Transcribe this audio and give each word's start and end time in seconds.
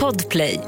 Podplay. 0.00 0.60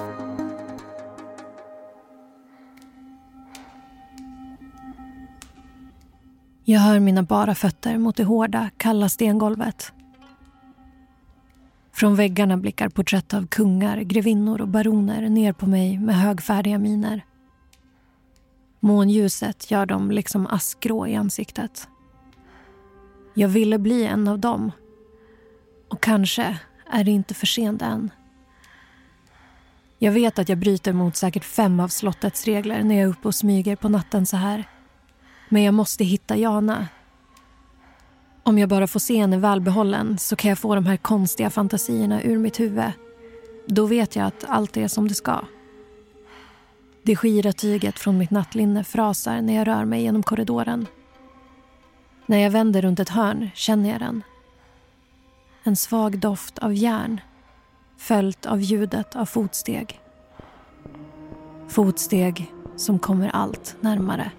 Jag 6.65 6.81
hör 6.81 7.01
mina 7.01 7.23
bara 7.23 7.55
fötter 7.55 7.99
mot 7.99 8.17
det 8.17 8.25
hårda, 8.25 8.71
kalla 8.77 9.09
stengolvet. 9.09 9.93
Från 11.93 12.17
väggarna 12.17 12.57
blickar 12.57 12.89
porträtt 12.89 13.35
av 13.35 13.47
kungar, 13.47 14.01
grevinnor 14.01 14.61
och 14.61 14.69
baroner 14.69 15.29
ner 15.29 15.53
på 15.53 15.67
mig 15.67 15.99
med 15.99 16.17
högfärdiga 16.17 16.79
miner. 16.79 17.25
Månljuset 18.81 19.71
gör 19.71 19.87
dem 19.87 20.11
liksom 20.11 20.47
askgrå 20.47 21.07
i 21.07 21.17
ansiktet. 21.17 21.89
Jag 23.35 23.49
ville 23.49 23.79
bli 23.79 24.07
en 24.07 24.29
av 24.29 24.39
dem. 24.39 24.73
Och 25.89 26.03
kanske 26.03 26.59
är 26.91 27.05
det 27.05 27.11
inte 27.11 27.35
för 27.35 27.47
sent 27.47 27.83
än. 27.83 28.11
Jag 29.99 30.13
vet 30.13 30.39
att 30.39 30.49
jag 30.49 30.59
bryter 30.59 30.93
mot 30.93 31.17
säkert 31.17 31.45
fem 31.45 31.81
av 31.81 31.89
slottets 31.89 32.45
regler 32.45 32.83
när 32.83 32.95
jag 32.95 33.05
är 33.05 33.09
uppe 33.09 33.29
och 33.29 33.35
smyger 33.35 33.77
på 33.77 33.89
natten 33.89 34.27
så 34.27 34.37
här. 34.37 34.65
Men 35.49 35.63
jag 35.63 35.75
måste 35.75 36.05
hitta 36.05 36.37
Jana. 36.37 36.89
Om 38.43 38.59
jag 38.59 38.69
bara 38.69 38.87
får 38.87 39.01
se 39.01 39.21
henne 39.21 39.39
välbehållen 39.39 40.19
så 40.19 40.37
kan 40.37 40.49
jag 40.49 40.59
få 40.59 40.75
de 40.75 40.87
här 40.87 40.97
konstiga 40.97 41.51
fantasierna 41.51 42.23
ur 42.23 42.39
mitt 42.39 42.61
huvud. 42.61 42.93
Då 43.67 43.87
vet 43.87 44.17
jag 44.17 44.27
att 44.27 44.45
allt 44.49 44.77
är 44.77 44.89
som 44.89 45.09
det 45.09 45.15
ska. 45.15 45.45
Det 47.03 47.17
skira 47.17 47.53
tyget 47.53 47.99
från 47.99 48.19
mitt 48.19 48.31
nattlinne 48.31 48.85
frasar 48.85 49.43
när 49.43 49.55
jag 49.55 49.67
rör 49.67 49.85
mig 49.85 50.03
genom 50.03 50.23
korridoren. 50.23 50.87
När 52.27 52.39
jag 52.39 52.51
vänder 52.51 52.83
runt 52.83 53.01
ett 53.01 53.09
hörn 53.09 53.51
känner 53.55 53.91
jag 53.91 54.01
den. 54.01 54.23
En 55.67 55.77
svag 55.77 56.19
doft 56.19 56.59
av 56.59 56.75
järn 56.75 57.21
följt 57.97 58.47
av 58.47 58.61
ljudet 58.61 59.17
av 59.17 59.27
fotsteg. 59.27 60.01
Fotsteg 61.69 62.53
som 62.77 62.99
kommer 62.99 63.29
allt 63.29 63.77
närmare. 63.81 64.31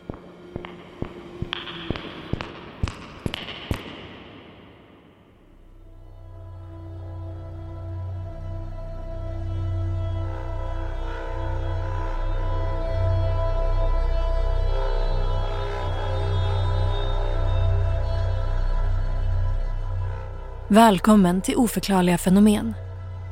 Välkommen 20.78 21.42
till 21.42 21.56
Oförklarliga 21.56 22.17
fenomen. 22.17 22.73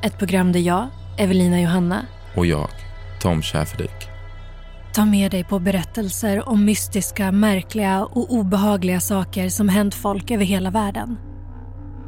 Ett 0.02 0.18
program 0.18 0.52
där 0.52 0.60
jag, 0.60 0.88
Evelina 1.18 1.60
Johanna 1.60 2.06
Och 2.36 2.46
jag, 2.46 2.68
Tom 3.20 3.42
Schäferdik. 3.42 4.08
tar 4.94 5.06
med 5.06 5.30
dig 5.30 5.44
på 5.44 5.58
berättelser 5.58 6.48
om 6.48 6.64
mystiska, 6.64 7.32
märkliga 7.32 8.04
och 8.04 8.32
obehagliga 8.32 9.00
saker 9.00 9.48
som 9.48 9.68
hänt 9.68 9.94
folk 9.94 10.30
över 10.30 10.44
hela 10.44 10.70
världen. 10.70 11.16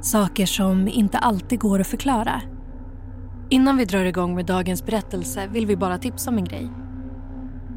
Saker 0.00 0.47
som 0.47 0.89
inte 0.89 1.19
alltid 1.19 1.58
går 1.58 1.80
att 1.80 1.86
förklara. 1.86 2.42
Innan 3.50 3.77
vi 3.77 3.84
drar 3.84 4.05
igång 4.05 4.34
med 4.34 4.47
dagens 4.47 4.86
berättelse 4.86 5.47
vill 5.47 5.67
vi 5.67 5.77
bara 5.77 5.98
tipsa 5.98 6.30
om 6.30 6.39
en 6.39 6.45
grej. 6.45 6.70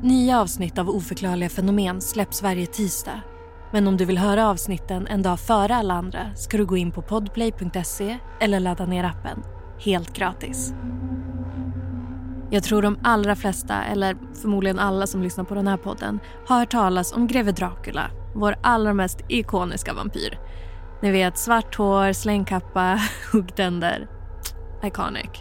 Nya 0.03 0.41
avsnitt 0.41 0.77
av 0.77 0.89
Oförklarliga 0.89 1.49
fenomen 1.49 2.01
släpps 2.01 2.43
varje 2.43 2.65
tisdag. 2.65 3.21
Men 3.73 3.87
om 3.87 3.97
du 3.97 4.05
vill 4.05 4.17
höra 4.17 4.49
avsnitten 4.49 5.07
en 5.07 5.21
dag 5.21 5.39
före 5.39 5.75
alla 5.75 5.93
andra 5.93 6.35
ska 6.35 6.57
du 6.57 6.65
gå 6.65 6.77
in 6.77 6.91
på 6.91 7.01
podplay.se 7.01 8.17
eller 8.39 8.59
ladda 8.59 8.85
ner 8.85 9.03
appen. 9.03 9.43
Helt 9.79 10.13
gratis. 10.13 10.73
Jag 12.49 12.63
tror 12.63 12.81
de 12.81 12.99
allra 13.03 13.35
flesta, 13.35 13.83
eller 13.83 14.17
förmodligen 14.41 14.79
alla 14.79 15.07
som 15.07 15.21
lyssnar 15.21 15.43
på 15.43 15.55
den 15.55 15.67
här 15.67 15.77
podden 15.77 16.19
har 16.47 16.59
hört 16.59 16.71
talas 16.71 17.13
om 17.13 17.27
greve 17.27 17.51
Dracula, 17.51 18.11
vår 18.35 18.55
allra 18.63 18.93
mest 18.93 19.17
ikoniska 19.27 19.93
vampyr. 19.93 20.39
Ni 21.01 21.11
vet, 21.11 21.37
svart 21.37 21.75
hår, 21.75 22.13
slängkappa, 22.13 22.99
huggtänder. 23.31 24.07
Iconic. 24.83 25.31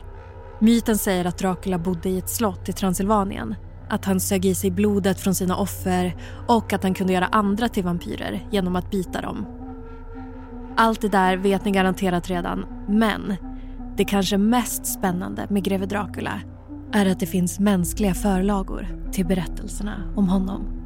Myten 0.60 0.98
säger 0.98 1.24
att 1.24 1.38
Dracula 1.38 1.78
bodde 1.78 2.08
i 2.08 2.18
ett 2.18 2.30
slott 2.30 2.68
i 2.68 2.72
Transylvanien. 2.72 3.54
Att 3.90 4.04
han 4.04 4.20
sög 4.20 4.46
i 4.46 4.54
sig 4.54 4.70
blodet 4.70 5.20
från 5.20 5.34
sina 5.34 5.56
offer 5.56 6.16
och 6.46 6.72
att 6.72 6.82
han 6.82 6.94
kunde 6.94 7.12
göra 7.12 7.26
andra 7.26 7.68
till 7.68 7.84
vampyrer 7.84 8.46
genom 8.50 8.76
att 8.76 8.90
bita 8.90 9.20
dem. 9.20 9.46
Allt 10.76 11.00
det 11.00 11.08
där 11.08 11.36
vet 11.36 11.64
ni 11.64 11.70
garanterat 11.70 12.30
redan, 12.30 12.66
men 12.88 13.36
det 13.96 14.04
kanske 14.04 14.38
mest 14.38 14.86
spännande 14.86 15.46
med 15.50 15.64
greve 15.64 15.86
Dracula 15.86 16.40
är 16.92 17.06
att 17.06 17.20
det 17.20 17.26
finns 17.26 17.60
mänskliga 17.60 18.14
förlagor 18.14 18.86
till 19.12 19.26
berättelserna 19.26 20.12
om 20.16 20.28
honom. 20.28 20.80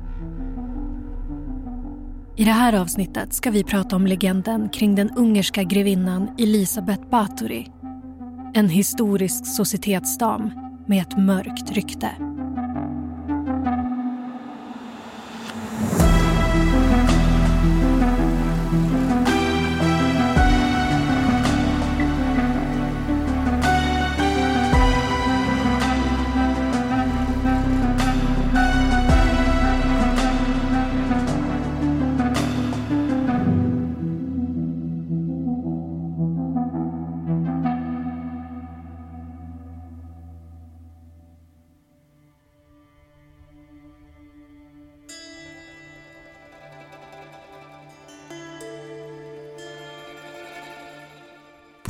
I 2.36 2.44
det 2.44 2.50
här 2.50 2.72
avsnittet 2.72 3.32
ska 3.32 3.50
vi 3.50 3.64
prata 3.64 3.96
om 3.96 4.06
legenden 4.06 4.68
kring 4.68 4.94
den 4.94 5.10
ungerska 5.10 5.62
grevinnan 5.62 6.30
Elisabeth 6.38 7.10
Bathory. 7.10 7.66
En 8.54 8.68
historisk 8.68 9.46
societetsdam 9.46 10.50
med 10.86 11.02
ett 11.02 11.18
mörkt 11.18 11.70
rykte. 11.70 12.10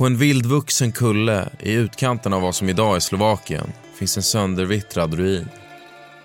På 0.04 0.08
en 0.08 0.16
vildvuxen 0.16 0.92
kulle 0.92 1.48
i 1.60 1.72
utkanten 1.72 2.32
av 2.32 2.42
vad 2.42 2.54
som 2.54 2.68
idag 2.68 2.96
är 2.96 3.00
Slovakien 3.00 3.72
finns 3.98 4.16
en 4.16 4.22
söndervittrad 4.22 5.14
ruin. 5.14 5.48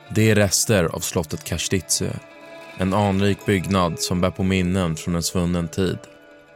Det 0.09 0.31
är 0.31 0.35
rester 0.35 0.83
av 0.83 0.99
slottet 0.99 1.43
Kastice. 1.43 2.19
En 2.77 2.93
anrik 2.93 3.45
byggnad 3.45 3.99
som 3.99 4.21
bär 4.21 4.31
på 4.31 4.43
minnen 4.43 4.95
från 4.95 5.15
en 5.15 5.23
svunnen 5.23 5.67
tid. 5.67 5.97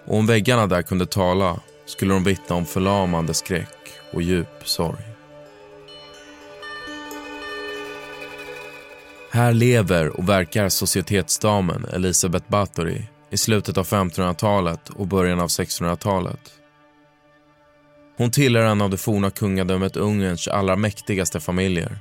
Och 0.06 0.18
om 0.18 0.28
väggarna 0.28 0.68
där 0.68 0.82
kunde 0.82 1.06
tala 1.06 1.60
skulle 1.86 2.14
de 2.14 2.24
vittna 2.24 2.56
om 2.56 2.66
förlamande 2.66 3.34
skräck 3.34 3.78
och 4.14 4.22
djup 4.22 4.68
sorg. 4.68 5.04
Här 9.32 9.54
lever 9.54 10.08
och 10.08 10.30
verkar 10.30 10.70
societetsdamen 10.70 11.86
Elisabeth 11.94 12.52
Bathory 12.52 13.02
i 13.30 13.38
slutet 13.38 13.78
av 13.78 13.88
1500-talet 13.88 14.90
och 14.90 15.08
början 15.08 15.40
av 15.40 15.48
1600-talet. 15.48 16.62
Hon 18.18 18.31
tillhör 18.31 18.66
en 18.66 18.81
av 18.81 18.90
det 18.90 18.97
forna 18.97 19.29
kungadömet 19.31 19.97
Ungerns 19.97 20.47
allra 20.47 20.75
mäktigaste 20.75 21.40
familjer. 21.40 22.00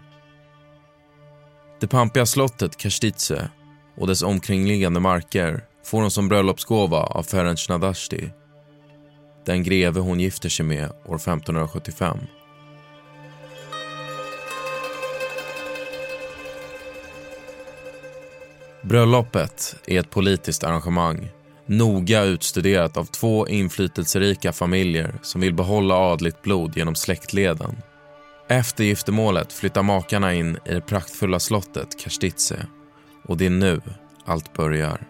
Det 1.80 1.86
pampiga 1.86 2.26
slottet 2.26 2.76
Kastitze 2.76 3.48
och 3.96 4.06
dess 4.06 4.22
omkringliggande 4.22 5.00
marker 5.00 5.64
får 5.84 6.00
hon 6.00 6.10
som 6.10 6.28
bröllopsgåva 6.28 6.98
av 6.98 7.22
Ferenc 7.22 7.68
Nadashti, 7.68 8.30
den 9.46 9.62
greve 9.62 10.00
hon 10.00 10.20
gifter 10.20 10.48
sig 10.48 10.66
med 10.66 10.90
år 11.04 11.16
1575. 11.16 12.18
Bröllopet 18.82 19.76
är 19.86 20.00
ett 20.00 20.10
politiskt 20.10 20.64
arrangemang 20.64 21.30
noga 21.72 22.22
utstuderat 22.22 22.96
av 22.96 23.04
två 23.04 23.48
inflytelserika 23.48 24.52
familjer 24.52 25.14
som 25.22 25.40
vill 25.40 25.54
behålla 25.54 25.94
adligt 25.94 26.42
blod 26.42 26.76
genom 26.76 26.94
släktleden. 26.94 27.76
Efter 28.48 28.84
giftermålet 28.84 29.52
flyttar 29.52 29.82
makarna 29.82 30.34
in 30.34 30.58
i 30.64 30.74
det 30.74 30.80
praktfulla 30.80 31.40
slottet 31.40 32.00
Kastice 32.00 32.66
och 33.28 33.36
det 33.36 33.46
är 33.46 33.50
nu 33.50 33.80
allt 34.24 34.52
börjar. 34.52 35.00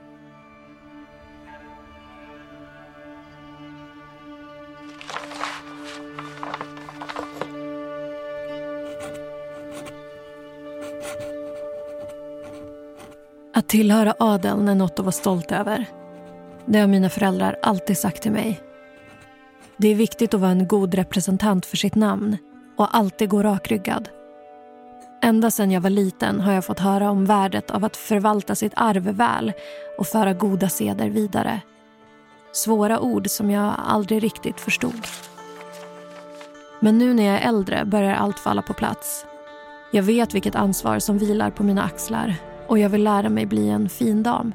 Att 13.55 13.69
tillhöra 13.69 14.15
adeln 14.19 14.69
är 14.69 14.75
något 14.75 14.99
att 14.99 15.05
vara 15.05 15.13
stolt 15.13 15.53
över. 15.53 16.02
Det 16.67 16.79
har 16.79 16.87
mina 16.87 17.09
föräldrar 17.09 17.57
alltid 17.63 17.99
sagt 17.99 18.23
till 18.23 18.33
mig. 18.33 18.61
Det 19.77 19.89
är 19.89 19.95
viktigt 19.95 20.35
att 20.35 20.41
vara 20.41 20.51
en 20.51 20.69
god 20.69 20.95
representant 20.95 21.67
för 21.67 21.77
sitt 21.77 21.95
namn 21.95 22.37
och 22.77 22.97
alltid 22.97 23.29
gå 23.29 23.43
rakryggad. 23.43 24.09
Ända 25.23 25.51
sedan 25.51 25.71
jag 25.71 25.81
var 25.81 25.91
liten 25.91 26.41
har 26.41 26.53
jag 26.53 26.65
fått 26.65 26.79
höra 26.79 27.11
om 27.11 27.27
värdet 27.27 27.71
av 27.71 27.85
att 27.85 27.97
förvalta 27.97 28.55
sitt 28.55 28.73
arv 28.77 29.03
väl 29.03 29.53
och 29.99 30.07
föra 30.07 30.33
goda 30.33 30.69
seder 30.69 31.09
vidare. 31.09 31.61
Svåra 32.53 33.01
ord 33.01 33.31
som 33.31 33.51
jag 33.51 33.75
aldrig 33.87 34.23
riktigt 34.23 34.61
förstod. 34.61 35.07
Men 36.81 36.99
nu 36.99 37.15
när 37.15 37.23
jag 37.23 37.43
är 37.43 37.49
äldre 37.49 37.85
börjar 37.85 38.15
allt 38.15 38.39
falla 38.39 38.63
på 38.63 38.73
plats. 38.75 39.27
Jag 39.93 40.03
vet 40.03 40.35
vilket 40.35 40.55
ansvar 40.55 40.99
som 40.99 41.19
vilar 41.19 41.51
på 41.51 41.63
mina 41.63 41.83
axlar 41.83 42.35
och 42.67 42.79
jag 42.79 42.89
vill 42.89 43.05
lära 43.05 43.29
mig 43.29 43.47
bli 43.47 43.69
en 43.69 43.89
fin 43.89 44.23
dam, 44.23 44.53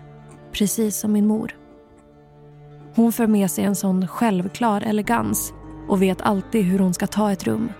precis 0.51 0.99
som 0.99 1.11
min 1.11 1.27
mor. 1.27 1.56
Hon 2.97 3.13
för 3.13 3.27
med 3.27 3.51
sig 3.51 3.63
en 3.63 3.75
sån 3.75 4.07
självklar 4.07 4.81
elegans 4.81 5.53
och 5.87 6.01
vet 6.01 6.21
alltid 6.21 6.65
hur 6.65 6.79
hon 6.79 6.93
ska 6.93 7.07
ta 7.07 7.31
ett 7.31 7.43
rum. 7.43 7.71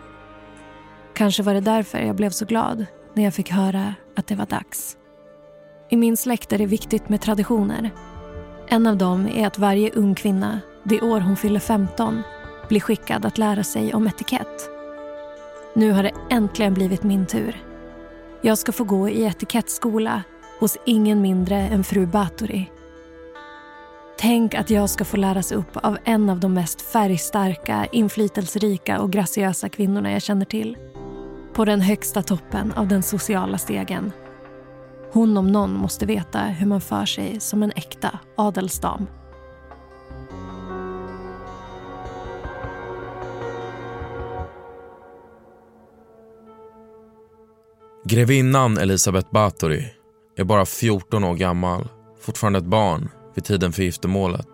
Kanske 1.14 1.44
var 1.44 1.54
det 1.54 1.62
därför 1.62 2.00
jag 2.00 2.16
blev 2.16 2.30
så 2.30 2.46
glad 2.46 2.86
när 3.14 3.24
jag 3.24 3.34
fick 3.34 3.52
höra 3.52 3.94
att 4.16 4.28
det 4.28 4.36
var 4.36 4.46
dags. 4.46 4.98
I 5.90 5.98
min 5.98 6.18
släkt 6.18 6.54
är 6.54 6.58
det 6.58 6.66
viktigt 6.66 7.10
med 7.10 7.22
traditioner. 7.22 7.92
En 8.68 8.88
av 8.88 8.98
dem 8.98 9.28
är 9.36 9.48
att 9.48 9.58
varje 9.58 9.92
ung 9.92 10.16
kvinna, 10.16 10.60
det 10.84 11.02
år 11.02 11.20
hon 11.20 11.36
fyller 11.36 11.60
15, 11.60 12.22
blir 12.70 12.80
skickad 12.80 13.26
att 13.26 13.38
lära 13.38 13.64
sig 13.64 13.94
om 13.94 14.08
etikett. 14.08 14.70
Nu 15.76 15.92
har 15.92 16.04
det 16.04 16.14
äntligen 16.30 16.74
blivit 16.74 17.04
min 17.04 17.26
tur. 17.26 17.64
Jag 18.42 18.58
ska 18.58 18.72
få 18.72 18.84
gå 18.84 19.10
i 19.10 19.24
etikettskola 19.24 20.24
hos 20.60 20.78
ingen 20.86 21.22
mindre 21.22 21.56
än 21.56 21.84
fru 21.84 22.06
Bathory. 22.06 22.66
Tänk 24.20 24.54
att 24.54 24.70
jag 24.70 24.90
ska 24.90 25.06
få 25.06 25.18
läras 25.18 25.52
upp 25.52 25.78
av 25.78 25.98
en 26.04 26.30
av 26.30 26.40
de 26.40 26.54
mest 26.54 26.82
färgstarka, 26.82 27.88
inflytelserika 27.92 29.02
och 29.02 29.12
graciösa 29.12 29.70
kvinnorna 29.70 30.12
jag 30.12 30.22
känner 30.22 30.46
till. 30.46 30.78
På 31.54 31.66
den 31.66 31.82
högsta 31.82 32.22
toppen 32.24 32.74
av 32.74 32.88
den 32.88 33.04
sociala 33.04 33.58
stegen. 33.58 34.12
Hon 35.12 35.38
om 35.38 35.52
någon 35.52 35.74
måste 35.74 36.06
veta 36.06 36.40
hur 36.40 36.68
man 36.68 36.82
för 36.82 37.06
sig 37.06 37.40
som 37.40 37.64
en 37.64 37.72
äkta 37.76 38.20
adelsdam. 38.38 39.08
Grevinnan 48.06 48.78
Elisabeth 48.78 49.28
Bathory 49.32 49.84
är 50.38 50.44
bara 50.44 50.66
14 50.66 51.24
år 51.24 51.36
gammal, 51.36 51.88
fortfarande 52.22 52.60
ett 52.60 52.66
barn 52.66 53.10
vid 53.38 53.44
tiden 53.44 53.74
för 53.74 53.84
giftermålet. 53.84 54.48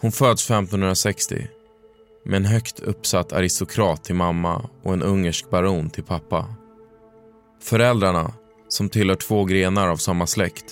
Hon 0.00 0.12
föds 0.12 0.50
1560 0.50 1.46
med 2.24 2.36
en 2.36 2.44
högt 2.44 2.80
uppsatt 2.80 3.32
aristokrat 3.32 4.04
till 4.04 4.14
mamma 4.14 4.70
och 4.82 4.92
en 4.92 5.02
ungersk 5.02 5.50
baron 5.50 5.90
till 5.90 6.04
pappa. 6.04 6.54
Föräldrarna, 7.62 8.32
som 8.68 8.88
tillhör 8.88 9.16
två 9.16 9.44
grenar 9.44 9.88
av 9.88 9.96
samma 9.96 10.26
släkt, 10.26 10.64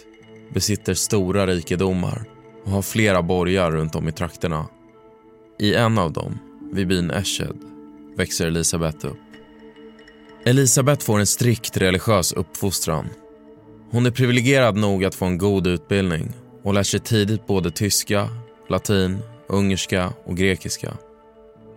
besitter 0.55 0.94
stora 0.94 1.47
rikedomar 1.47 2.25
och 2.64 2.70
har 2.70 2.82
flera 2.82 3.23
borgar 3.23 3.70
runt 3.70 3.94
om 3.94 4.08
i 4.08 4.12
trakterna. 4.12 4.67
I 5.58 5.75
en 5.75 5.99
av 5.99 6.12
dem, 6.12 6.38
vid 6.73 6.88
byn 6.88 7.11
Eshed, 7.11 7.56
växer 8.17 8.47
Elisabeth 8.47 9.06
upp. 9.06 9.19
Elisabeth 10.44 11.05
får 11.05 11.19
en 11.19 11.26
strikt 11.26 11.76
religiös 11.76 12.32
uppfostran. 12.32 13.08
Hon 13.91 14.06
är 14.06 14.11
privilegierad 14.11 14.76
nog 14.76 15.05
att 15.05 15.14
få 15.14 15.25
en 15.25 15.38
god 15.38 15.67
utbildning 15.67 16.32
och 16.62 16.75
lär 16.75 16.83
sig 16.83 17.01
tidigt 17.01 17.47
både 17.47 17.71
tyska, 17.71 18.29
latin, 18.69 19.19
ungerska 19.47 20.12
och 20.25 20.37
grekiska. 20.37 20.97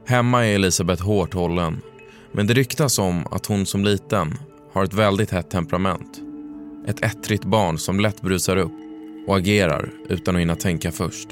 Hemma 0.05 0.45
är 0.45 0.55
Elisabeth 0.55 1.03
hårt 1.03 1.33
hållen, 1.33 1.81
men 2.31 2.47
det 2.47 2.53
ryktas 2.53 2.99
om 2.99 3.27
att 3.31 3.45
hon 3.45 3.65
som 3.65 3.83
liten 3.83 4.37
har 4.73 4.83
ett 4.83 4.93
väldigt 4.93 5.31
hett 5.31 5.49
temperament. 5.49 6.21
Ett 6.87 7.03
ettrigt 7.03 7.45
barn 7.45 7.77
som 7.77 7.99
lätt 7.99 8.21
brusar 8.21 8.57
upp 8.57 8.71
och 9.27 9.37
agerar 9.37 9.89
utan 10.09 10.35
att 10.35 10.41
hinna 10.41 10.55
tänka 10.55 10.91
först. 10.91 11.27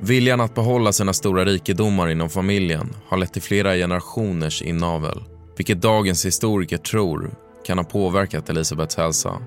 Viljan 0.00 0.40
att 0.40 0.54
behålla 0.54 0.92
sina 0.92 1.12
stora 1.12 1.44
rikedomar 1.44 2.08
inom 2.08 2.28
familjen 2.28 2.96
har 3.06 3.18
lett 3.18 3.32
till 3.32 3.42
flera 3.42 3.74
generationers 3.74 4.62
inavel, 4.62 5.24
vilket 5.56 5.82
dagens 5.82 6.26
historiker 6.26 6.76
tror 6.76 7.30
kan 7.66 7.78
ha 7.78 7.84
påverkat 7.84 8.50
Elisabeths 8.50 8.96
hälsa. 8.96 9.42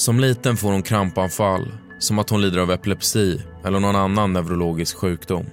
Som 0.00 0.20
liten 0.20 0.56
får 0.56 0.72
hon 0.72 0.82
krampanfall, 0.82 1.72
som 1.98 2.18
att 2.18 2.30
hon 2.30 2.40
lider 2.40 2.58
av 2.58 2.70
epilepsi 2.70 3.42
eller 3.64 3.80
någon 3.80 3.96
annan 3.96 4.32
neurologisk 4.32 4.96
sjukdom. 4.96 5.46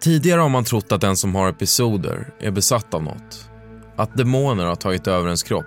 Tidigare 0.00 0.40
har 0.40 0.48
man 0.48 0.64
trott 0.64 0.92
att 0.92 1.00
den 1.00 1.16
som 1.16 1.34
har 1.34 1.48
episoder 1.48 2.32
är 2.40 2.50
besatt 2.50 2.94
av 2.94 3.02
något. 3.02 3.50
Att 3.96 4.16
demoner 4.16 4.64
har 4.64 4.74
tagit 4.74 5.06
över 5.06 5.26
ens 5.26 5.42
kropp. 5.42 5.66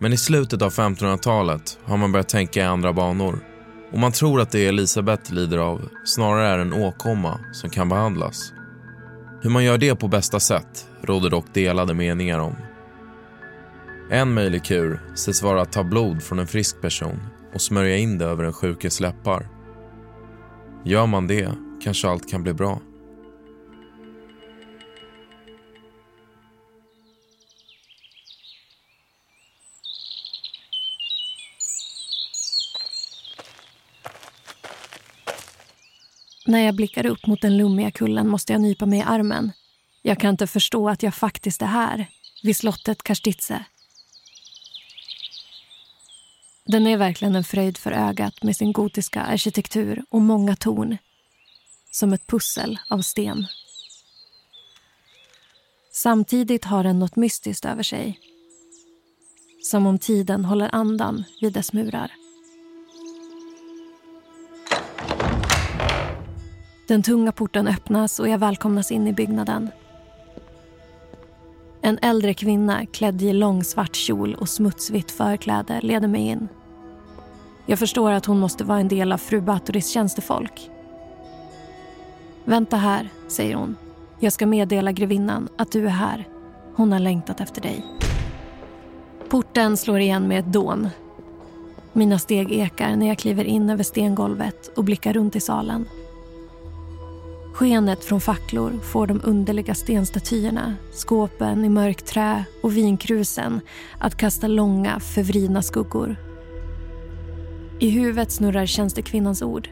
Men 0.00 0.12
i 0.12 0.16
slutet 0.16 0.62
av 0.62 0.72
1500-talet 0.72 1.78
har 1.84 1.96
man 1.96 2.12
börjat 2.12 2.28
tänka 2.28 2.60
i 2.60 2.64
andra 2.64 2.92
banor. 2.92 3.38
Och 3.92 3.98
man 3.98 4.12
tror 4.12 4.40
att 4.40 4.50
det 4.50 4.66
Elisabeth 4.66 5.32
lider 5.32 5.58
av 5.58 5.88
snarare 6.04 6.48
är 6.48 6.58
en 6.58 6.72
åkomma 6.72 7.40
som 7.52 7.70
kan 7.70 7.88
behandlas. 7.88 8.52
Hur 9.42 9.50
man 9.50 9.64
gör 9.64 9.78
det 9.78 9.96
på 9.96 10.08
bästa 10.08 10.40
sätt 10.40 10.88
råder 11.02 11.30
dock 11.30 11.54
delade 11.54 11.94
meningar 11.94 12.38
om. 12.38 12.56
En 14.10 14.34
möjlig 14.34 14.64
kur 14.64 15.00
sägs 15.14 15.42
vara 15.42 15.62
att 15.62 15.72
ta 15.72 15.84
blod 15.84 16.22
från 16.22 16.38
en 16.38 16.46
frisk 16.46 16.80
person 16.80 17.20
och 17.54 17.60
smörja 17.60 17.96
in 17.96 18.18
det 18.18 18.24
över 18.24 18.44
den 18.44 18.52
sjukes 18.52 19.00
läppar. 19.00 19.48
Gör 20.84 21.06
man 21.06 21.26
det 21.26 21.52
kanske 21.82 22.08
allt 22.08 22.30
kan 22.30 22.42
bli 22.42 22.54
bra. 22.54 22.80
När 36.46 36.60
jag 36.60 36.76
blickar 36.76 37.06
upp 37.06 37.26
mot 37.26 37.42
den 37.42 37.56
lummiga 37.56 37.90
kullen 37.90 38.28
måste 38.28 38.52
jag 38.52 38.62
nypa 38.62 38.86
mig 38.86 38.98
i 38.98 39.02
armen. 39.02 39.52
Jag 40.02 40.20
kan 40.20 40.30
inte 40.30 40.46
förstå 40.46 40.88
att 40.88 41.02
jag 41.02 41.14
faktiskt 41.14 41.62
är 41.62 41.66
här, 41.66 42.06
vid 42.42 42.56
slottet 42.56 43.02
Karstitze. 43.02 43.64
Den 46.68 46.86
är 46.86 46.96
verkligen 46.96 47.36
en 47.36 47.44
fröjd 47.44 47.78
för 47.78 47.92
ögat 47.92 48.42
med 48.42 48.56
sin 48.56 48.72
gotiska 48.72 49.20
arkitektur 49.22 50.04
och 50.08 50.20
många 50.20 50.56
torn. 50.56 50.96
Som 51.90 52.12
ett 52.12 52.26
pussel 52.26 52.78
av 52.88 53.00
sten. 53.00 53.46
Samtidigt 55.92 56.64
har 56.64 56.84
den 56.84 56.98
något 56.98 57.16
mystiskt 57.16 57.64
över 57.64 57.82
sig. 57.82 58.20
Som 59.62 59.86
om 59.86 59.98
tiden 59.98 60.44
håller 60.44 60.74
andan 60.74 61.24
vid 61.40 61.52
dess 61.52 61.72
murar. 61.72 62.12
Den 66.88 67.02
tunga 67.02 67.32
porten 67.32 67.68
öppnas 67.68 68.18
och 68.18 68.28
jag 68.28 68.38
välkomnas 68.38 68.90
in 68.90 69.06
i 69.06 69.12
byggnaden. 69.12 69.70
En 71.86 71.98
äldre 72.02 72.34
kvinna 72.34 72.86
klädd 72.86 73.22
i 73.22 73.32
lång 73.32 73.64
svart 73.64 73.96
kjol 73.96 74.34
och 74.34 74.48
smutsvitt 74.48 75.10
förkläde 75.10 75.80
leder 75.82 76.08
mig 76.08 76.20
in. 76.20 76.48
Jag 77.66 77.78
förstår 77.78 78.10
att 78.10 78.26
hon 78.26 78.38
måste 78.38 78.64
vara 78.64 78.80
en 78.80 78.88
del 78.88 79.12
av 79.12 79.18
fru 79.18 79.40
Batoris 79.40 79.88
tjänstefolk. 79.88 80.70
Vänta 82.44 82.76
här, 82.76 83.08
säger 83.28 83.54
hon. 83.54 83.76
Jag 84.20 84.32
ska 84.32 84.46
meddela 84.46 84.92
grevinnan 84.92 85.48
att 85.58 85.72
du 85.72 85.84
är 85.84 85.90
här. 85.90 86.28
Hon 86.74 86.92
har 86.92 86.98
längtat 86.98 87.40
efter 87.40 87.62
dig. 87.62 87.84
Porten 89.28 89.76
slår 89.76 89.98
igen 89.98 90.28
med 90.28 90.38
ett 90.38 90.52
dån. 90.52 90.88
Mina 91.92 92.18
steg 92.18 92.52
ekar 92.52 92.96
när 92.96 93.06
jag 93.06 93.18
kliver 93.18 93.44
in 93.44 93.70
över 93.70 93.82
stengolvet 93.82 94.68
och 94.76 94.84
blickar 94.84 95.12
runt 95.12 95.36
i 95.36 95.40
salen. 95.40 95.88
Skenet 97.56 98.04
från 98.04 98.20
facklor 98.20 98.80
får 98.82 99.06
de 99.06 99.20
underliga 99.24 99.74
stenstatyerna, 99.74 100.74
skåpen 100.92 101.64
i 101.64 101.68
mörkt 101.68 102.06
trä 102.06 102.44
och 102.62 102.76
vinkrusen 102.76 103.60
att 103.98 104.16
kasta 104.16 104.46
långa, 104.46 105.00
förvridna 105.00 105.62
skuggor. 105.62 106.16
I 107.80 107.90
huvudet 107.90 108.32
snurrar 108.32 108.66
tjänstekvinnans 108.66 109.42
ord. 109.42 109.68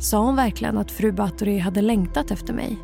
Sa 0.00 0.18
hon 0.18 0.36
verkligen 0.36 0.78
att 0.78 0.90
fru 0.90 1.12
Bathory 1.12 1.58
hade 1.58 1.82
längtat 1.82 2.30
efter 2.30 2.54
mig? 2.54 2.78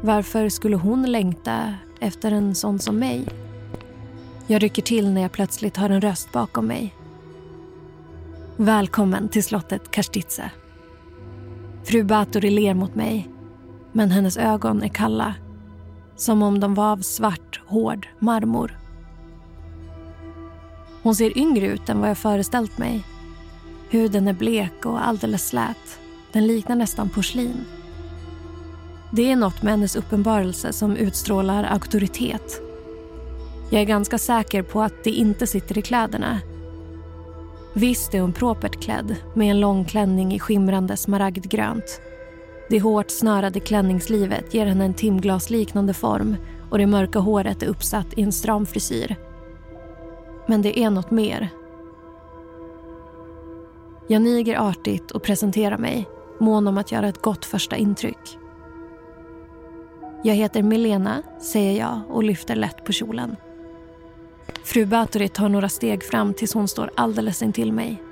Varför 0.00 0.48
skulle 0.48 0.76
hon 0.76 1.12
längta 1.12 1.74
efter 2.00 2.32
en 2.32 2.54
sån 2.54 2.78
som 2.78 2.98
mig? 2.98 3.28
Jag 4.46 4.62
rycker 4.62 4.82
till 4.82 5.10
när 5.10 5.22
jag 5.22 5.32
plötsligt 5.32 5.76
hör 5.76 5.90
en 5.90 6.00
röst 6.00 6.32
bakom 6.32 6.66
mig. 6.66 6.94
Välkommen 8.56 9.28
till 9.28 9.44
slottet 9.44 9.90
Karstitze. 9.90 10.50
Fru 11.84 12.04
Bathory 12.04 12.50
ler 12.50 12.74
mot 12.74 12.94
mig, 12.94 13.28
men 13.92 14.10
hennes 14.10 14.36
ögon 14.36 14.82
är 14.82 14.88
kalla. 14.88 15.34
Som 16.16 16.42
om 16.42 16.60
de 16.60 16.74
var 16.74 16.92
av 16.92 16.98
svart, 16.98 17.60
hård 17.66 18.06
marmor. 18.18 18.78
Hon 21.02 21.14
ser 21.14 21.38
yngre 21.38 21.66
ut 21.66 21.88
än 21.88 22.00
vad 22.00 22.10
jag 22.10 22.18
föreställt 22.18 22.78
mig. 22.78 23.04
Huden 23.90 24.28
är 24.28 24.32
blek 24.32 24.86
och 24.86 25.06
alldeles 25.06 25.48
slät. 25.48 25.98
Den 26.32 26.46
liknar 26.46 26.76
nästan 26.76 27.08
porslin. 27.08 27.64
Det 29.10 29.32
är 29.32 29.36
något 29.36 29.62
med 29.62 29.72
hennes 29.72 29.96
uppenbarelse 29.96 30.72
som 30.72 30.96
utstrålar 30.96 31.64
auktoritet. 31.64 32.60
Jag 33.70 33.80
är 33.80 33.86
ganska 33.86 34.18
säker 34.18 34.62
på 34.62 34.82
att 34.82 35.04
det 35.04 35.10
inte 35.10 35.46
sitter 35.46 35.78
i 35.78 35.82
kläderna. 35.82 36.40
Visst 37.74 38.14
är 38.14 38.20
hon 38.20 38.32
propert 38.32 38.82
klädd 38.82 39.16
med 39.34 39.50
en 39.50 39.60
lång 39.60 39.84
klänning 39.84 40.34
i 40.34 40.38
skimrande 40.38 40.96
smaragdgrönt. 40.96 42.00
Det 42.68 42.80
hårt 42.80 43.10
snörade 43.10 43.60
klänningslivet 43.60 44.54
ger 44.54 44.66
henne 44.66 44.84
en 44.84 44.94
timglasliknande 44.94 45.94
form 45.94 46.36
och 46.70 46.78
det 46.78 46.86
mörka 46.86 47.18
håret 47.18 47.62
är 47.62 47.66
uppsatt 47.66 48.06
i 48.16 48.22
en 48.22 48.32
stram 48.32 48.66
frisyr. 48.66 49.16
Men 50.46 50.62
det 50.62 50.78
är 50.78 50.90
något 50.90 51.10
mer. 51.10 51.48
Jag 54.08 54.22
niger 54.22 54.58
artigt 54.70 55.10
och 55.10 55.22
presenterar 55.22 55.78
mig, 55.78 56.08
mån 56.38 56.68
om 56.68 56.78
att 56.78 56.92
göra 56.92 57.08
ett 57.08 57.22
gott 57.22 57.44
första 57.44 57.76
intryck. 57.76 58.38
Jag 60.24 60.34
heter 60.34 60.62
Milena, 60.62 61.22
säger 61.40 61.80
jag 61.80 62.00
och 62.08 62.24
lyfter 62.24 62.56
lätt 62.56 62.84
på 62.84 62.92
kjolen. 62.92 63.36
Fru 64.64 64.86
Bathory 64.86 65.28
tar 65.28 65.48
några 65.48 65.68
steg 65.68 66.04
fram 66.04 66.34
tills 66.34 66.54
hon 66.54 66.68
står 66.68 66.90
alldeles 66.96 67.42
intill 67.42 67.72
mig. 67.72 68.02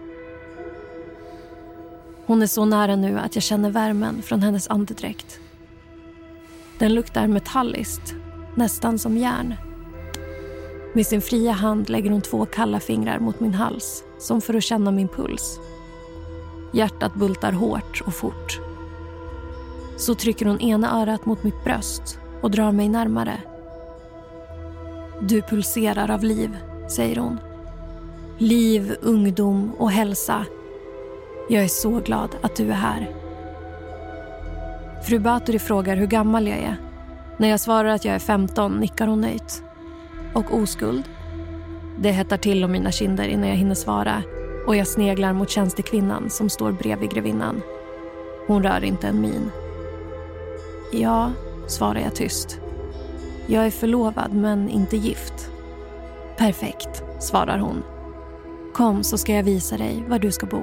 Hon 2.26 2.42
är 2.42 2.46
så 2.46 2.64
nära 2.64 2.96
nu 2.96 3.18
att 3.18 3.34
jag 3.34 3.42
känner 3.42 3.70
värmen 3.70 4.22
från 4.22 4.42
hennes 4.42 4.68
andedräkt. 4.68 5.40
Den 6.78 6.94
luktar 6.94 7.26
metalliskt, 7.26 8.14
nästan 8.54 8.98
som 8.98 9.16
järn. 9.16 9.54
Med 10.92 11.06
sin 11.06 11.20
fria 11.20 11.52
hand 11.52 11.88
lägger 11.88 12.10
hon 12.10 12.20
två 12.20 12.46
kalla 12.46 12.80
fingrar 12.80 13.18
mot 13.18 13.40
min 13.40 13.54
hals, 13.54 14.04
som 14.18 14.40
för 14.40 14.54
att 14.54 14.64
känna 14.64 14.90
min 14.90 15.08
puls. 15.08 15.58
Hjärtat 16.72 17.14
bultar 17.14 17.52
hårt 17.52 18.02
och 18.06 18.14
fort. 18.14 18.60
Så 19.96 20.14
trycker 20.14 20.46
hon 20.46 20.60
ena 20.60 21.02
örat 21.02 21.26
mot 21.26 21.42
mitt 21.42 21.64
bröst 21.64 22.18
och 22.42 22.50
drar 22.50 22.72
mig 22.72 22.88
närmare. 22.88 23.40
Du 25.22 25.42
pulserar 25.42 26.10
av 26.10 26.24
liv, 26.24 26.56
säger 26.88 27.16
hon. 27.16 27.38
Liv, 28.38 28.96
ungdom 29.02 29.72
och 29.78 29.90
hälsa. 29.90 30.46
Jag 31.48 31.64
är 31.64 31.68
så 31.68 31.90
glad 32.00 32.36
att 32.40 32.56
du 32.56 32.68
är 32.68 32.74
här. 32.74 33.14
Fru 35.08 35.18
Baturi 35.18 35.58
frågar 35.58 35.96
hur 35.96 36.06
gammal 36.06 36.48
jag 36.48 36.58
är. 36.58 36.76
När 37.38 37.48
jag 37.48 37.60
svarar 37.60 37.88
att 37.88 38.04
jag 38.04 38.14
är 38.14 38.18
15 38.18 38.72
nickar 38.72 39.06
hon 39.06 39.20
nöjt. 39.20 39.62
Och 40.34 40.54
oskuld? 40.54 41.04
Det 41.98 42.10
hettar 42.10 42.36
till 42.36 42.64
om 42.64 42.72
mina 42.72 42.92
kinder 42.92 43.28
innan 43.28 43.48
jag 43.48 43.56
hinner 43.56 43.74
svara 43.74 44.22
och 44.66 44.76
jag 44.76 44.86
sneglar 44.86 45.32
mot 45.32 45.50
tjänstekvinnan 45.50 46.30
som 46.30 46.48
står 46.48 46.72
bredvid 46.72 47.10
grevinnan. 47.10 47.62
Hon 48.46 48.62
rör 48.62 48.84
inte 48.84 49.08
en 49.08 49.20
min. 49.20 49.50
Ja, 50.92 51.30
svarar 51.66 52.00
jag 52.00 52.14
tyst. 52.14 52.60
Jag 53.50 53.66
är 53.66 53.70
förlovad 53.70 54.32
men 54.32 54.68
inte 54.68 54.96
gift. 54.96 55.50
Perfekt, 56.38 57.02
svarar 57.20 57.58
hon. 57.58 57.82
Kom 58.74 59.04
så 59.04 59.18
ska 59.18 59.34
jag 59.34 59.42
visa 59.42 59.76
dig 59.76 60.04
var 60.08 60.18
du 60.18 60.32
ska 60.32 60.46
bo. 60.46 60.62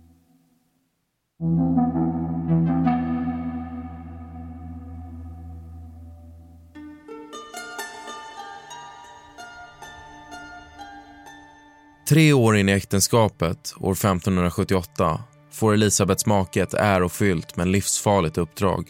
Tre 12.11 12.33
år 12.33 12.57
in 12.57 12.69
i 12.69 12.71
äktenskapet, 12.71 13.73
år 13.79 13.91
1578, 13.91 15.19
får 15.51 15.73
Elisabets 15.73 16.25
make 16.25 16.61
ett 16.61 16.73
ärofyllt 16.73 17.55
men 17.55 17.71
livsfarligt 17.71 18.37
uppdrag. 18.37 18.89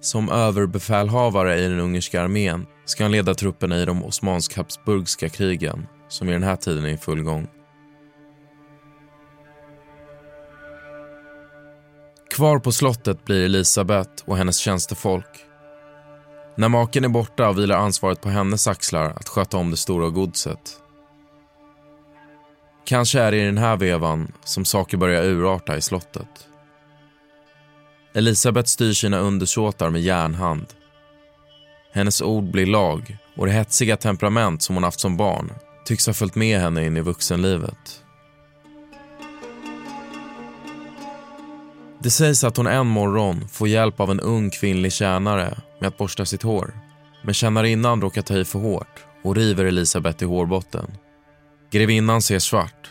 Som 0.00 0.30
överbefälhavare 0.30 1.58
i 1.58 1.68
den 1.68 1.80
ungerska 1.80 2.22
armén 2.22 2.66
ska 2.84 3.04
han 3.04 3.12
leda 3.12 3.34
trupperna 3.34 3.78
i 3.78 3.84
de 3.84 4.04
osmansk-habsburgska 4.04 5.28
krigen 5.28 5.86
som 6.08 6.28
i 6.28 6.32
den 6.32 6.42
här 6.42 6.56
tiden 6.56 6.84
är 6.84 6.88
i 6.88 6.96
full 6.96 7.22
gång. 7.22 7.48
Kvar 12.34 12.58
på 12.58 12.72
slottet 12.72 13.24
blir 13.24 13.44
Elisabet 13.44 14.24
och 14.26 14.36
hennes 14.36 14.58
tjänstefolk. 14.58 15.44
När 16.56 16.68
maken 16.68 17.04
är 17.04 17.08
borta 17.08 17.52
vilar 17.52 17.76
ansvaret 17.76 18.20
på 18.20 18.28
hennes 18.28 18.68
axlar 18.68 19.10
att 19.10 19.28
sköta 19.28 19.56
om 19.56 19.70
det 19.70 19.76
stora 19.76 20.08
godset. 20.08 20.80
Kanske 22.84 23.20
är 23.20 23.30
det 23.30 23.36
i 23.36 23.44
den 23.44 23.58
här 23.58 23.76
vevan 23.76 24.32
som 24.44 24.64
saker 24.64 24.96
börjar 24.96 25.24
urarta 25.24 25.76
i 25.76 25.82
slottet. 25.82 26.48
Elisabeth 28.14 28.68
styr 28.68 28.92
sina 28.92 29.18
undersåtar 29.18 29.90
med 29.90 30.02
järnhand. 30.02 30.66
Hennes 31.92 32.22
ord 32.22 32.44
blir 32.44 32.66
lag 32.66 33.18
och 33.36 33.46
det 33.46 33.52
hetsiga 33.52 33.96
temperament 33.96 34.62
som 34.62 34.74
hon 34.76 34.84
haft 34.84 35.00
som 35.00 35.16
barn 35.16 35.52
tycks 35.84 36.06
ha 36.06 36.12
följt 36.12 36.34
med 36.34 36.60
henne 36.60 36.86
in 36.86 36.96
i 36.96 37.00
vuxenlivet. 37.00 38.04
Det 42.02 42.10
sägs 42.10 42.44
att 42.44 42.56
hon 42.56 42.66
en 42.66 42.86
morgon 42.86 43.48
får 43.48 43.68
hjälp 43.68 44.00
av 44.00 44.10
en 44.10 44.20
ung 44.20 44.50
kvinnlig 44.50 44.92
tjänare 44.92 45.58
med 45.80 45.88
att 45.88 45.98
borsta 45.98 46.24
sitt 46.24 46.42
hår. 46.42 46.74
Men 47.24 47.34
tjänarinnan 47.34 48.00
råkar 48.00 48.22
ta 48.22 48.36
i 48.36 48.44
för 48.44 48.58
hårt 48.58 49.04
och 49.22 49.36
river 49.36 49.64
Elisabeth 49.64 50.22
i 50.22 50.26
hårbotten. 50.26 50.90
Grevinnan 51.70 52.22
ser 52.22 52.38
svart. 52.38 52.90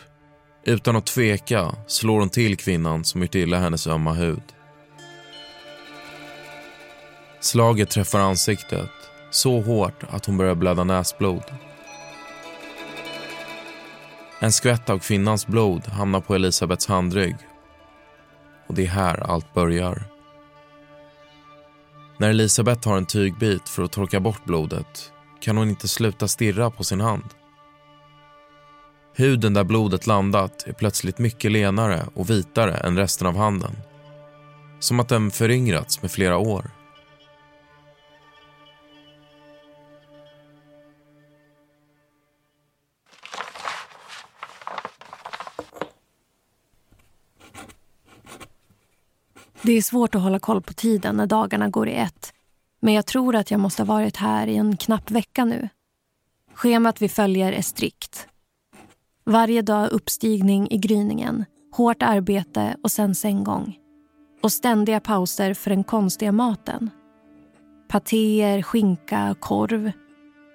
Utan 0.64 0.96
att 0.96 1.06
tveka 1.06 1.74
slår 1.86 2.20
hon 2.20 2.28
till 2.28 2.56
kvinnan 2.56 3.04
som 3.04 3.22
gjort 3.22 3.34
illa 3.34 3.58
hennes 3.58 3.86
ömma 3.86 4.12
hud. 4.12 4.42
Slaget 7.40 7.90
träffar 7.90 8.20
ansiktet 8.20 8.90
så 9.30 9.60
hårt 9.60 10.04
att 10.10 10.26
hon 10.26 10.36
börjar 10.36 10.54
blöda 10.54 10.84
näsblod. 10.84 11.44
En 14.38 14.52
skvätt 14.52 14.90
av 14.90 14.98
kvinnans 14.98 15.46
blod 15.46 15.86
hamnar 15.86 16.20
på 16.20 16.34
Elisabets 16.34 16.86
handrygg. 16.86 17.36
Och 18.68 18.74
det 18.74 18.82
är 18.82 18.88
här 18.88 19.30
allt 19.30 19.54
börjar. 19.54 20.04
När 22.18 22.30
Elisabeth 22.30 22.88
har 22.88 22.96
en 22.96 23.06
tygbit 23.06 23.68
för 23.68 23.82
att 23.82 23.92
torka 23.92 24.20
bort 24.20 24.44
blodet 24.44 25.12
kan 25.40 25.56
hon 25.56 25.68
inte 25.68 25.88
sluta 25.88 26.28
stirra 26.28 26.70
på 26.70 26.84
sin 26.84 27.00
hand. 27.00 27.24
Huden 29.20 29.54
där 29.54 29.64
blodet 29.64 30.06
landat 30.06 30.66
är 30.66 30.72
plötsligt 30.72 31.18
mycket 31.18 31.52
lenare 31.52 32.06
och 32.14 32.30
vitare 32.30 32.74
än 32.74 32.96
resten 32.96 33.26
av 33.26 33.36
handen. 33.36 33.76
Som 34.78 35.00
att 35.00 35.08
den 35.08 35.30
föryngrats 35.30 36.02
med 36.02 36.10
flera 36.10 36.38
år. 36.38 36.70
Det 49.62 49.72
är 49.72 49.82
svårt 49.82 50.14
att 50.14 50.22
hålla 50.22 50.38
koll 50.38 50.62
på 50.62 50.72
tiden 50.72 51.16
när 51.16 51.26
dagarna 51.26 51.68
går 51.68 51.88
i 51.88 51.94
ett. 51.94 52.32
Men 52.80 52.94
jag 52.94 53.06
tror 53.06 53.36
att 53.36 53.50
jag 53.50 53.60
måste 53.60 53.82
ha 53.82 53.94
varit 53.94 54.16
här 54.16 54.46
i 54.46 54.56
en 54.56 54.76
knapp 54.76 55.10
vecka 55.10 55.44
nu. 55.44 55.68
Schemat 56.54 57.02
vi 57.02 57.08
följer 57.08 57.52
är 57.52 57.62
strikt. 57.62 58.26
Varje 59.30 59.62
dag 59.62 59.92
uppstigning 59.92 60.68
i 60.70 60.78
gryningen, 60.78 61.44
hårt 61.72 62.02
arbete 62.02 62.76
och 62.82 62.90
sen 62.90 63.14
sänggång. 63.14 63.78
Och 64.42 64.52
ständiga 64.52 65.00
pauser 65.00 65.54
för 65.54 65.70
den 65.70 65.84
konstiga 65.84 66.32
maten. 66.32 66.90
Patéer, 67.88 68.62
skinka, 68.62 69.34
korv. 69.40 69.92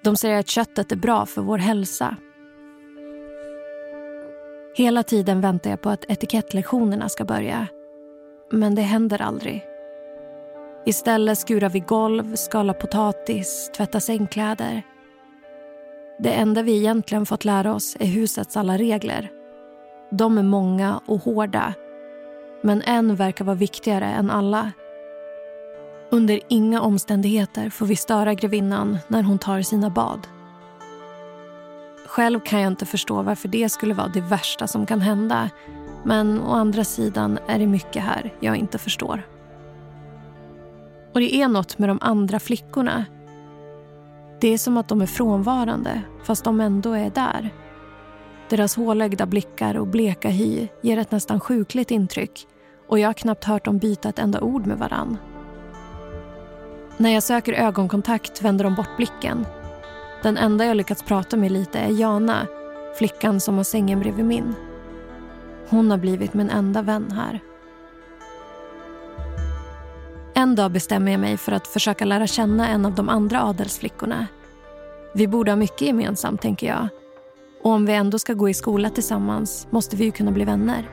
De 0.04 0.16
säger 0.16 0.40
att 0.40 0.48
köttet 0.48 0.92
är 0.92 0.96
bra 0.96 1.26
för 1.26 1.42
vår 1.42 1.58
hälsa. 1.58 2.16
Hela 4.76 5.02
tiden 5.02 5.40
väntar 5.40 5.70
jag 5.70 5.82
på 5.82 5.90
att 5.90 6.04
etikettlektionerna 6.08 7.08
ska 7.08 7.24
börja. 7.24 7.66
Men 8.52 8.74
det 8.74 8.82
händer 8.82 9.22
aldrig. 9.22 9.64
Istället 10.86 11.38
skurar 11.38 11.68
vi 11.68 11.80
golv, 11.80 12.34
skalar 12.34 12.74
potatis, 12.74 13.70
tvättar 13.76 14.00
sängkläder. 14.00 14.82
Det 16.18 16.32
enda 16.32 16.62
vi 16.62 16.76
egentligen 16.76 17.26
fått 17.26 17.44
lära 17.44 17.74
oss 17.74 17.96
är 18.00 18.06
husets 18.06 18.56
alla 18.56 18.78
regler. 18.78 19.30
De 20.10 20.38
är 20.38 20.42
många 20.42 21.00
och 21.06 21.20
hårda. 21.20 21.74
Men 22.62 22.82
en 22.82 23.16
verkar 23.16 23.44
vara 23.44 23.56
viktigare 23.56 24.06
än 24.06 24.30
alla. 24.30 24.72
Under 26.10 26.40
inga 26.48 26.80
omständigheter 26.80 27.70
får 27.70 27.86
vi 27.86 27.96
störa 27.96 28.34
grevinnan 28.34 28.98
när 29.08 29.22
hon 29.22 29.38
tar 29.38 29.62
sina 29.62 29.90
bad. 29.90 30.26
Själv 32.06 32.40
kan 32.40 32.60
jag 32.60 32.72
inte 32.72 32.86
förstå 32.86 33.22
varför 33.22 33.48
det 33.48 33.68
skulle 33.68 33.94
vara 33.94 34.08
det 34.08 34.20
värsta 34.20 34.66
som 34.66 34.86
kan 34.86 35.00
hända. 35.00 35.50
Men 36.04 36.40
å 36.40 36.52
andra 36.52 36.84
sidan 36.84 37.38
är 37.46 37.58
det 37.58 37.66
mycket 37.66 38.02
här 38.02 38.34
jag 38.40 38.56
inte 38.56 38.78
förstår. 38.78 39.22
Och 41.12 41.20
det 41.20 41.34
är 41.34 41.48
något 41.48 41.78
med 41.78 41.88
de 41.88 41.98
andra 42.02 42.40
flickorna. 42.40 43.04
Det 44.40 44.48
är 44.48 44.58
som 44.58 44.76
att 44.76 44.88
de 44.88 45.00
är 45.02 45.06
frånvarande, 45.06 46.02
fast 46.24 46.44
de 46.44 46.60
ändå 46.60 46.92
är 46.92 47.10
där. 47.10 47.50
Deras 48.48 48.76
hålögda 48.76 49.26
blickar 49.26 49.76
och 49.76 49.86
bleka 49.86 50.28
hy 50.28 50.68
ger 50.82 50.98
ett 50.98 51.10
nästan 51.10 51.40
sjukligt 51.40 51.90
intryck 51.90 52.46
och 52.88 52.98
jag 52.98 53.08
har 53.08 53.14
knappt 53.14 53.44
hört 53.44 53.64
dem 53.64 53.78
byta 53.78 54.08
ett 54.08 54.18
enda 54.18 54.40
ord 54.40 54.66
med 54.66 54.78
varann. 54.78 55.18
När 56.96 57.10
jag 57.10 57.22
söker 57.22 57.52
ögonkontakt 57.52 58.42
vänder 58.42 58.64
de 58.64 58.74
bort 58.74 58.96
blicken. 58.96 59.46
Den 60.22 60.36
enda 60.36 60.64
jag 60.64 60.76
lyckats 60.76 61.02
prata 61.02 61.36
med 61.36 61.52
lite 61.52 61.78
är 61.78 62.00
Jana, 62.00 62.46
flickan 62.98 63.40
som 63.40 63.56
har 63.56 63.64
sängen 63.64 64.00
bredvid 64.00 64.24
min. 64.24 64.54
Hon 65.68 65.90
har 65.90 65.98
blivit 65.98 66.34
min 66.34 66.50
enda 66.50 66.82
vän 66.82 67.10
här. 67.10 67.40
En 70.38 70.54
dag 70.54 70.72
bestämmer 70.72 71.12
jag 71.12 71.20
mig 71.20 71.36
för 71.36 71.52
att 71.52 71.66
försöka 71.66 72.04
lära 72.04 72.26
känna 72.26 72.68
en 72.68 72.86
av 72.86 72.94
de 72.94 73.08
andra 73.08 73.42
adelsflickorna. 73.42 74.26
Vi 75.14 75.28
borde 75.28 75.50
ha 75.50 75.56
mycket 75.56 75.80
gemensamt, 75.80 76.42
tänker 76.42 76.66
jag. 76.66 76.88
Och 77.62 77.70
om 77.70 77.86
vi 77.86 77.92
ändå 77.92 78.18
ska 78.18 78.34
gå 78.34 78.48
i 78.48 78.54
skola 78.54 78.90
tillsammans 78.90 79.66
måste 79.70 79.96
vi 79.96 80.04
ju 80.04 80.10
kunna 80.10 80.30
bli 80.30 80.44
vänner. 80.44 80.90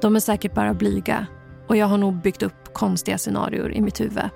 De 0.00 0.16
är 0.16 0.20
säkert 0.20 0.54
bara 0.54 0.74
blyga 0.74 1.26
och 1.66 1.76
jag 1.76 1.86
har 1.86 1.98
nog 1.98 2.14
byggt 2.14 2.42
upp 2.42 2.72
konstiga 2.72 3.18
scenarier 3.18 3.72
i 3.72 3.80
mitt 3.80 4.00
huvud. 4.00 4.30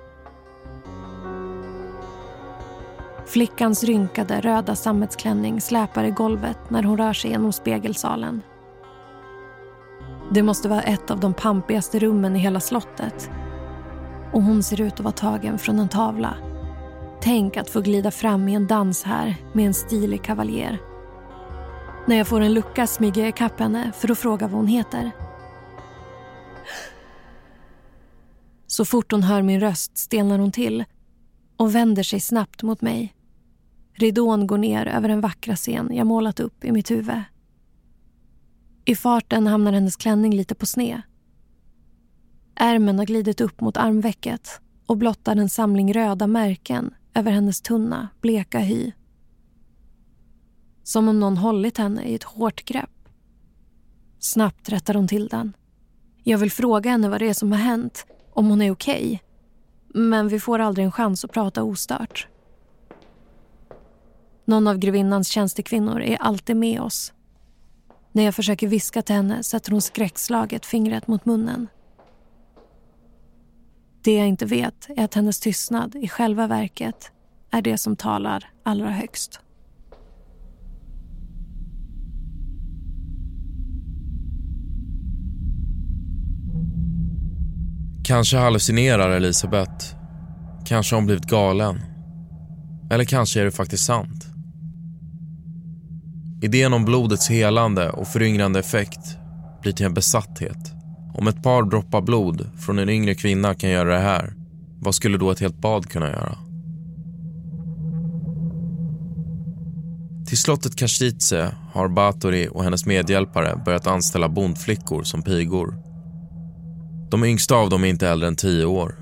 Flickans 3.25 3.83
rynkade 3.83 4.41
röda 4.41 4.75
sammetsklänning 4.75 5.61
släpar 5.61 6.03
i 6.03 6.11
golvet 6.11 6.69
när 6.69 6.83
hon 6.83 6.97
rör 6.97 7.13
sig 7.13 7.31
genom 7.31 7.53
spegelsalen. 7.53 8.41
Det 10.33 10.43
måste 10.43 10.69
vara 10.69 10.81
ett 10.81 11.11
av 11.11 11.19
de 11.19 11.33
pampigaste 11.33 11.99
rummen 11.99 12.35
i 12.35 12.39
hela 12.39 12.59
slottet. 12.59 13.29
Och 14.31 14.43
hon 14.43 14.63
ser 14.63 14.81
ut 14.81 14.93
att 14.93 14.99
vara 14.99 15.11
tagen 15.11 15.59
från 15.59 15.79
en 15.79 15.89
tavla. 15.89 16.35
Tänk 17.21 17.57
att 17.57 17.69
få 17.69 17.81
glida 17.81 18.11
fram 18.11 18.49
i 18.49 18.53
en 18.53 18.67
dans 18.67 19.03
här 19.03 19.35
med 19.53 19.65
en 19.65 19.73
stilig 19.73 20.23
kavaljer. 20.23 20.79
När 22.07 22.15
jag 22.15 22.27
får 22.27 22.41
en 22.41 22.53
lucka 22.53 22.87
smyger 22.87 23.21
jag 23.21 23.29
ikapp 23.29 23.59
henne 23.59 23.91
för 23.95 24.11
att 24.11 24.17
fråga 24.17 24.47
vad 24.47 24.55
hon 24.55 24.67
heter. 24.67 25.11
Så 28.67 28.85
fort 28.85 29.11
hon 29.11 29.23
hör 29.23 29.41
min 29.41 29.59
röst 29.59 29.97
stelnar 29.97 30.39
hon 30.39 30.51
till 30.51 30.83
och 31.57 31.75
vänder 31.75 32.03
sig 32.03 32.19
snabbt 32.19 32.63
mot 32.63 32.81
mig. 32.81 33.13
Ridån 33.93 34.47
går 34.47 34.57
ner 34.57 34.85
över 34.85 35.09
den 35.09 35.21
vackra 35.21 35.55
scen 35.55 35.89
jag 35.95 36.07
målat 36.07 36.39
upp 36.39 36.65
i 36.65 36.71
mitt 36.71 36.91
huvud. 36.91 37.21
I 38.85 38.95
farten 38.95 39.47
hamnar 39.47 39.73
hennes 39.73 39.95
klänning 39.95 40.35
lite 40.35 40.55
på 40.55 40.65
sned. 40.65 41.01
Ärmen 42.55 42.99
har 42.99 43.05
glidit 43.05 43.41
upp 43.41 43.61
mot 43.61 43.77
armvecket 43.77 44.61
och 44.85 44.97
blottar 44.97 45.35
en 45.35 45.49
samling 45.49 45.93
röda 45.93 46.27
märken 46.27 46.93
över 47.13 47.31
hennes 47.31 47.61
tunna, 47.61 48.09
bleka 48.21 48.59
hy. 48.59 48.91
Som 50.83 51.07
om 51.07 51.19
någon 51.19 51.37
hållit 51.37 51.77
henne 51.77 52.03
i 52.03 52.15
ett 52.15 52.23
hårt 52.23 52.65
grepp. 52.65 52.89
Snabbt 54.19 54.69
rättar 54.69 54.93
hon 54.93 55.07
till 55.07 55.27
den. 55.27 55.53
Jag 56.23 56.37
vill 56.37 56.51
fråga 56.51 56.91
henne 56.91 57.09
vad 57.09 57.21
det 57.21 57.29
är 57.29 57.33
som 57.33 57.51
har 57.51 57.59
hänt, 57.59 58.05
om 58.33 58.49
hon 58.49 58.61
är 58.61 58.71
okej. 58.71 59.05
Okay. 59.05 59.19
Men 60.03 60.27
vi 60.27 60.39
får 60.39 60.59
aldrig 60.59 60.85
en 60.85 60.91
chans 60.91 61.25
att 61.25 61.31
prata 61.31 61.63
ostört. 61.63 62.27
Någon 64.45 64.67
av 64.67 64.77
grevinnans 64.77 65.27
tjänstekvinnor 65.27 66.01
är 66.01 66.17
alltid 66.17 66.55
med 66.55 66.81
oss. 66.81 67.13
När 68.15 68.23
jag 68.23 68.35
försöker 68.35 68.67
viska 68.67 69.01
till 69.01 69.15
henne 69.15 69.43
sätter 69.43 69.71
hon 69.71 69.81
skräckslaget 69.81 70.65
fingret 70.65 71.07
mot 71.07 71.25
munnen. 71.25 71.67
Det 74.03 74.17
jag 74.17 74.27
inte 74.27 74.45
vet 74.45 74.89
är 74.89 75.03
att 75.03 75.13
hennes 75.13 75.39
tystnad 75.39 75.95
i 75.95 76.07
själva 76.07 76.47
verket 76.47 77.11
är 77.51 77.61
det 77.61 77.77
som 77.77 77.95
talar 77.95 78.49
allra 78.63 78.89
högst. 78.89 79.39
Kanske 88.05 88.37
hallucinerar 88.37 89.09
Elisabeth. 89.09 89.95
Kanske 90.65 90.95
har 90.95 91.01
hon 91.01 91.05
blivit 91.05 91.25
galen. 91.25 91.81
Eller 92.91 93.03
kanske 93.03 93.41
är 93.41 93.45
det 93.45 93.51
faktiskt 93.51 93.85
sant. 93.85 94.32
Idén 96.43 96.73
om 96.73 96.85
blodets 96.85 97.29
helande 97.29 97.89
och 97.89 98.07
föryngrande 98.07 98.59
effekt 98.59 99.17
blir 99.61 99.73
till 99.73 99.85
en 99.85 99.93
besatthet. 99.93 100.73
Om 101.13 101.27
ett 101.27 101.43
par 101.43 101.63
droppar 101.63 102.01
blod 102.01 102.49
från 102.59 102.79
en 102.79 102.89
yngre 102.89 103.15
kvinna 103.15 103.55
kan 103.55 103.69
göra 103.69 103.93
det 103.93 103.99
här, 103.99 104.33
vad 104.79 104.95
skulle 104.95 105.17
då 105.17 105.31
ett 105.31 105.39
helt 105.39 105.61
bad 105.61 105.89
kunna 105.89 106.09
göra? 106.09 106.37
Till 110.27 110.37
slottet 110.37 110.75
Kashitse 110.75 111.51
har 111.71 111.87
Batory 111.87 112.47
och 112.51 112.63
hennes 112.63 112.85
medhjälpare 112.85 113.61
börjat 113.65 113.87
anställa 113.87 114.29
bondflickor 114.29 115.03
som 115.03 115.21
pigor. 115.21 115.75
De 117.09 117.23
yngsta 117.23 117.55
av 117.55 117.69
dem 117.69 117.83
är 117.83 117.87
inte 117.87 118.09
äldre 118.09 118.27
än 118.27 118.35
tio 118.35 118.65
år. 118.65 118.95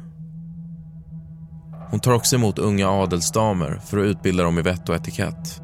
Hon 1.89 1.99
tar 1.99 2.13
också 2.13 2.35
emot 2.35 2.59
unga 2.59 2.89
adelsdamer 2.89 3.81
för 3.85 3.97
att 3.97 4.05
utbilda 4.05 4.43
dem 4.43 4.59
i 4.59 4.61
vett 4.61 4.89
och 4.89 4.95
etikett. 4.95 5.61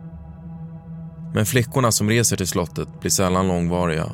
Men 1.34 1.46
flickorna 1.46 1.92
som 1.92 2.10
reser 2.10 2.38
till 2.38 2.48
slottet 2.48 3.00
blir 3.02 3.12
sällan 3.12 3.48
långvariga. 3.48 4.12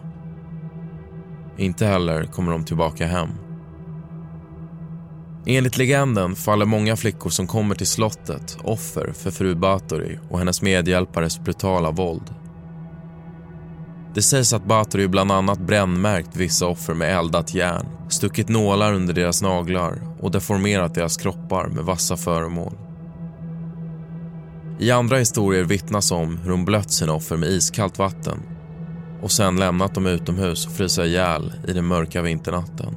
Inte 1.58 1.86
heller 1.86 2.24
kommer 2.24 2.52
de 2.52 2.66
tillbaka 2.66 3.08
hem. 3.08 3.30
Enligt 5.46 5.78
legenden 5.78 6.36
faller 6.36 6.66
många 6.66 6.96
flickor 6.96 7.30
som 7.30 7.48
kommer 7.48 7.76
till 7.76 7.88
slottet 7.88 8.58
offer 8.64 9.14
för 9.14 9.32
fru 9.32 9.56
Bathory 9.56 10.18
och 10.30 10.40
hennes 10.40 10.62
medhjälpares 10.62 11.40
brutala 11.40 11.92
våld. 11.92 12.36
Det 14.14 14.22
sägs 14.22 14.54
att 14.54 14.66
Bathory 14.66 15.08
bland 15.08 15.32
annat 15.32 15.60
brännmärkt 15.60 16.36
vissa 16.36 16.68
offer 16.68 16.94
med 16.94 17.18
eldat 17.18 17.54
järn, 17.54 17.86
stuckit 18.10 18.50
nålar 18.50 18.94
under 18.94 19.14
deras 19.14 19.42
naglar 19.42 20.02
och 20.20 20.32
deformerat 20.32 20.96
deras 20.96 21.18
kroppar 21.18 21.68
med 21.68 21.84
vassa 21.84 22.18
föremål. 22.18 22.74
I 24.80 24.92
andra 24.92 25.18
historier 25.18 25.64
vittnas 25.64 26.12
om 26.12 26.38
hur 26.38 26.52
hon 26.52 26.66
blött 26.66 26.92
sina 26.92 27.14
offer 27.14 27.38
med 27.38 27.50
iskallt 27.50 28.00
vatten 28.00 28.40
och 29.22 29.32
sen 29.32 29.56
lämnat 29.56 29.96
dem 29.96 30.08
utomhus 30.08 30.66
och 30.66 30.72
frysa 30.72 31.06
ihjäl 31.06 31.54
i 31.68 31.74
den 31.74 31.86
mörka 31.86 32.22
vinternatten. 32.22 32.96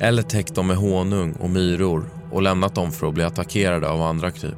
Eller 0.00 0.22
täckt 0.22 0.54
dem 0.54 0.66
med 0.66 0.76
honung 0.76 1.32
och 1.32 1.50
myror 1.50 2.10
och 2.32 2.42
lämnat 2.42 2.74
dem 2.74 2.92
för 2.92 3.08
att 3.08 3.14
bli 3.14 3.24
attackerade 3.24 3.88
av 3.88 4.02
andra 4.02 4.30
kryp. 4.30 4.54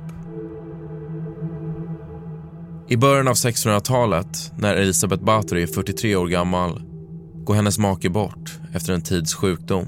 I 2.88 2.96
början 2.96 3.28
av 3.28 3.34
1600-talet, 3.34 4.52
när 4.58 4.74
Elisabeth 4.74 5.24
Bathory 5.24 5.62
är 5.62 5.66
43 5.66 6.16
år 6.16 6.26
gammal, 6.26 6.82
går 7.44 7.54
hennes 7.54 7.78
make 7.78 8.10
bort 8.10 8.58
efter 8.72 8.92
en 8.92 9.02
tids 9.02 9.34
sjukdom. 9.34 9.86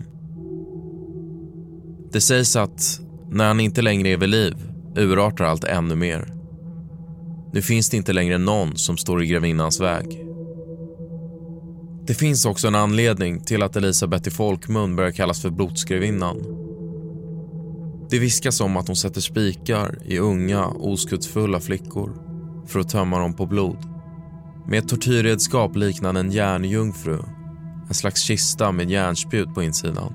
Det 2.12 2.20
sägs 2.20 2.56
att 2.56 3.00
när 3.30 3.46
han 3.46 3.60
inte 3.60 3.82
längre 3.82 4.08
är 4.08 4.16
vid 4.16 4.28
liv 4.28 4.56
urartar 4.96 5.44
allt 5.44 5.64
ännu 5.64 5.94
mer. 5.94 6.32
Nu 7.52 7.62
finns 7.62 7.90
det 7.90 7.96
inte 7.96 8.12
längre 8.12 8.38
någon 8.38 8.76
som 8.76 8.96
står 8.96 9.22
i 9.22 9.26
grevinnans 9.26 9.80
väg. 9.80 10.24
Det 12.06 12.14
finns 12.14 12.46
också 12.46 12.68
en 12.68 12.74
anledning 12.74 13.40
till 13.40 13.62
att 13.62 13.76
Elisabeth 13.76 14.28
i 14.28 14.30
folkmun 14.30 14.96
börjar 14.96 15.10
kallas 15.10 15.42
för 15.42 15.50
blodsgrevinnan. 15.50 16.36
Det 18.10 18.18
viskas 18.18 18.60
om 18.60 18.76
att 18.76 18.86
hon 18.86 18.96
sätter 18.96 19.20
spikar 19.20 19.98
i 20.04 20.18
unga, 20.18 20.66
oskuldsfulla 20.66 21.60
flickor 21.60 22.12
för 22.66 22.80
att 22.80 22.88
tömma 22.88 23.18
dem 23.18 23.34
på 23.34 23.46
blod. 23.46 23.78
Med 24.68 24.78
ett 24.78 24.88
tortyrredskap 24.88 25.76
liknande 25.76 26.20
en 26.20 26.30
järnjungfru, 26.30 27.18
en 27.88 27.94
slags 27.94 28.22
kista 28.22 28.72
med 28.72 28.90
järnspjut 28.90 29.54
på 29.54 29.62
insidan, 29.62 30.14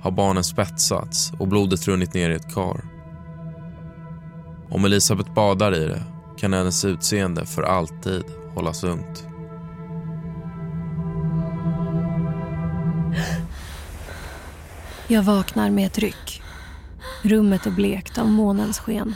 har 0.00 0.10
barnen 0.10 0.44
spetsats 0.44 1.32
och 1.38 1.48
blodet 1.48 1.88
runnit 1.88 2.14
ner 2.14 2.30
i 2.30 2.34
ett 2.34 2.54
kar. 2.54 2.93
Om 4.74 4.84
Elisabeth 4.84 5.34
badar 5.34 5.74
i 5.74 5.86
det 5.86 6.02
kan 6.36 6.52
hennes 6.52 6.84
utseende 6.84 7.46
för 7.46 7.62
alltid 7.62 8.24
hållas 8.54 8.82
lugnt. 8.82 9.26
Jag 15.08 15.22
vaknar 15.22 15.70
med 15.70 15.86
ett 15.86 15.98
ryck. 15.98 16.42
Rummet 17.22 17.66
är 17.66 17.70
blekt 17.70 18.18
av 18.18 18.28
månens 18.28 18.78
sken. 18.78 19.14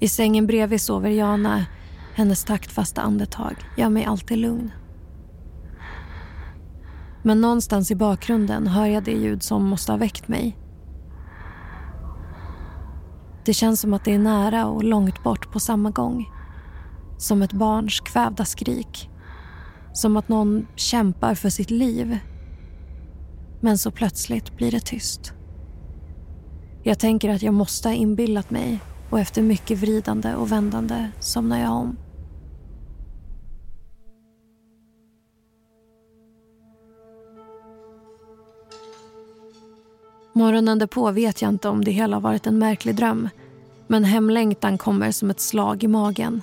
I 0.00 0.08
sängen 0.08 0.46
bredvid 0.46 0.80
sover 0.80 1.10
Jana. 1.10 1.66
Hennes 2.14 2.44
taktfasta 2.44 3.02
andetag 3.02 3.54
gör 3.76 3.88
mig 3.88 4.04
alltid 4.04 4.38
lugn. 4.38 4.72
Men 7.22 7.40
någonstans 7.40 7.90
i 7.90 7.94
bakgrunden 7.94 8.66
hör 8.66 8.86
jag 8.86 9.04
det 9.04 9.12
ljud 9.12 9.42
som 9.42 9.64
måste 9.64 9.92
ha 9.92 9.96
väckt 9.96 10.28
mig. 10.28 10.56
Det 13.44 13.54
känns 13.54 13.80
som 13.80 13.94
att 13.94 14.04
det 14.04 14.14
är 14.14 14.18
nära 14.18 14.66
och 14.66 14.84
långt 14.84 15.22
bort 15.22 15.52
på 15.52 15.60
samma 15.60 15.90
gång. 15.90 16.30
Som 17.18 17.42
ett 17.42 17.52
barns 17.52 18.00
kvävda 18.00 18.44
skrik. 18.44 19.10
Som 19.92 20.16
att 20.16 20.28
någon 20.28 20.66
kämpar 20.76 21.34
för 21.34 21.48
sitt 21.48 21.70
liv. 21.70 22.18
Men 23.60 23.78
så 23.78 23.90
plötsligt 23.90 24.56
blir 24.56 24.70
det 24.70 24.80
tyst. 24.80 25.32
Jag 26.82 26.98
tänker 26.98 27.28
att 27.28 27.42
jag 27.42 27.54
måste 27.54 27.88
ha 27.88 27.94
inbillat 27.94 28.50
mig 28.50 28.80
och 29.10 29.20
efter 29.20 29.42
mycket 29.42 29.78
vridande 29.78 30.34
och 30.34 30.52
vändande 30.52 31.08
somnar 31.20 31.60
jag 31.60 31.72
om. 31.72 31.96
Morgonen 40.36 40.78
därpå 40.78 41.10
vet 41.10 41.42
jag 41.42 41.48
inte 41.48 41.68
om 41.68 41.84
det 41.84 41.90
hela 41.90 42.20
varit 42.20 42.46
en 42.46 42.58
märklig 42.58 42.94
dröm. 42.94 43.28
Men 43.86 44.04
hemlängtan 44.04 44.78
kommer 44.78 45.10
som 45.10 45.30
ett 45.30 45.40
slag 45.40 45.84
i 45.84 45.88
magen. 45.88 46.42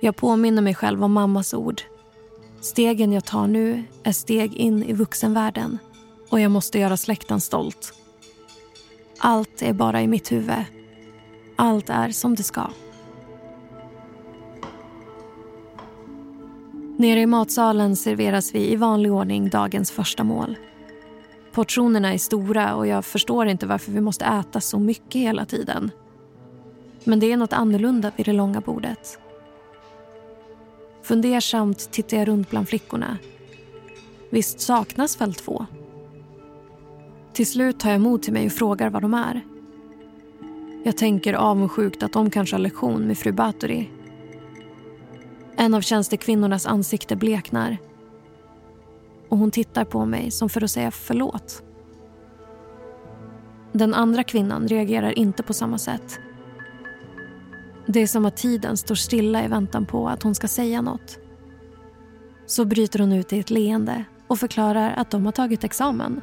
Jag 0.00 0.16
påminner 0.16 0.62
mig 0.62 0.74
själv 0.74 1.04
om 1.04 1.12
mammas 1.12 1.54
ord. 1.54 1.82
Stegen 2.60 3.12
jag 3.12 3.24
tar 3.24 3.46
nu 3.46 3.82
är 4.02 4.12
steg 4.12 4.54
in 4.54 4.82
i 4.82 4.92
vuxenvärlden 4.92 5.78
och 6.28 6.40
jag 6.40 6.50
måste 6.50 6.78
göra 6.78 6.96
släkten 6.96 7.40
stolt. 7.40 7.92
Allt 9.18 9.62
är 9.62 9.72
bara 9.72 10.02
i 10.02 10.06
mitt 10.06 10.32
huvud. 10.32 10.64
Allt 11.56 11.90
är 11.90 12.08
som 12.08 12.34
det 12.34 12.42
ska. 12.42 12.70
Nere 16.98 17.20
i 17.20 17.26
matsalen 17.26 17.96
serveras 17.96 18.54
vi 18.54 18.72
i 18.72 18.76
vanlig 18.76 19.12
ordning 19.12 19.48
dagens 19.48 19.90
första 19.90 20.24
mål. 20.24 20.56
Portionerna 21.52 22.14
är 22.14 22.18
stora 22.18 22.74
och 22.74 22.86
jag 22.86 23.04
förstår 23.04 23.46
inte 23.46 23.66
varför 23.66 23.92
vi 23.92 24.00
måste 24.00 24.24
äta 24.24 24.60
så 24.60 24.78
mycket 24.78 25.22
hela 25.22 25.44
tiden. 25.46 25.90
Men 27.04 27.20
det 27.20 27.32
är 27.32 27.36
något 27.36 27.52
annorlunda 27.52 28.12
vid 28.16 28.26
det 28.26 28.32
långa 28.32 28.60
bordet. 28.60 29.18
Fundersamt 31.02 31.90
tittar 31.92 32.16
jag 32.16 32.28
runt 32.28 32.50
bland 32.50 32.68
flickorna. 32.68 33.18
Visst 34.30 34.60
saknas 34.60 35.20
väl 35.20 35.34
två? 35.34 35.66
Till 37.32 37.46
slut 37.46 37.80
tar 37.80 37.90
jag 37.90 38.00
mod 38.00 38.22
till 38.22 38.32
mig 38.32 38.46
och 38.46 38.52
frågar 38.52 38.90
vad 38.90 39.02
de 39.02 39.14
är. 39.14 39.40
Jag 40.84 40.96
tänker 40.96 41.34
avundsjukt 41.34 42.02
att 42.02 42.12
de 42.12 42.30
kanske 42.30 42.56
har 42.56 42.60
lektion 42.60 43.02
med 43.02 43.18
fru 43.18 43.32
Bathory. 43.32 43.86
En 45.56 45.74
av 45.74 45.80
tjänstekvinnornas 45.80 46.66
ansikte 46.66 47.16
bleknar 47.16 47.78
och 49.30 49.38
hon 49.38 49.50
tittar 49.50 49.84
på 49.84 50.04
mig 50.04 50.30
som 50.30 50.48
för 50.48 50.64
att 50.64 50.70
säga 50.70 50.90
förlåt. 50.90 51.62
Den 53.72 53.94
andra 53.94 54.24
kvinnan 54.24 54.68
reagerar 54.68 55.18
inte 55.18 55.42
på 55.42 55.54
samma 55.54 55.78
sätt. 55.78 56.20
Det 57.86 58.00
är 58.00 58.06
som 58.06 58.24
att 58.24 58.36
tiden 58.36 58.76
står 58.76 58.94
stilla 58.94 59.44
i 59.44 59.48
väntan 59.48 59.86
på 59.86 60.08
att 60.08 60.22
hon 60.22 60.34
ska 60.34 60.48
säga 60.48 60.82
något. 60.82 61.18
Så 62.46 62.64
bryter 62.64 62.98
hon 62.98 63.12
ut 63.12 63.32
i 63.32 63.38
ett 63.38 63.50
leende 63.50 64.04
och 64.26 64.38
förklarar 64.38 64.94
att 64.96 65.10
de 65.10 65.24
har 65.24 65.32
tagit 65.32 65.64
examen. 65.64 66.20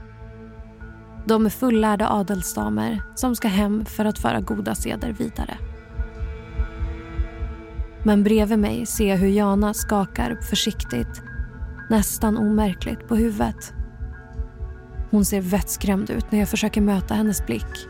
De 1.26 1.46
är 1.46 1.50
fullärda 1.50 2.10
adelsdamer 2.10 3.02
som 3.16 3.36
ska 3.36 3.48
hem 3.48 3.86
för 3.86 4.06
att 4.06 4.20
föra 4.20 4.42
goda 4.42 4.76
seder 4.76 5.16
vidare. 5.20 5.58
Men 8.04 8.24
bredvid 8.24 8.60
mig 8.60 8.86
ser 8.86 9.10
jag 9.10 9.18
hur 9.18 9.28
Jana 9.30 9.74
skakar 9.74 10.40
försiktigt 10.50 11.27
nästan 11.90 12.38
omärkligt 12.38 13.08
på 13.08 13.16
huvudet. 13.16 13.74
Hon 15.12 15.26
ser 15.26 15.42
vettskrämd 15.42 16.10
ut 16.10 16.32
när 16.32 16.40
jag 16.40 16.50
försöker 16.50 16.82
möta 16.82 17.14
hennes 17.14 17.46
blick. 17.46 17.88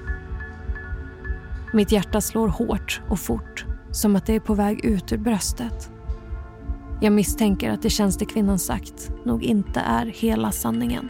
Mitt 1.74 1.92
hjärta 1.92 2.22
slår 2.22 2.48
hårt 2.48 3.02
och 3.10 3.20
fort, 3.20 3.66
som 3.92 4.16
att 4.16 4.26
det 4.26 4.36
är 4.36 4.40
på 4.40 4.54
väg 4.54 4.86
ut 4.86 5.14
ur 5.14 5.18
bröstet. 5.18 5.92
Jag 7.02 7.14
misstänker 7.14 7.72
att 7.72 7.82
det 7.82 7.90
tjänstekvinnan 7.90 8.60
sagt 8.60 9.12
nog 9.26 9.44
inte 9.44 9.80
är 9.80 10.06
hela 10.06 10.52
sanningen. 10.52 11.10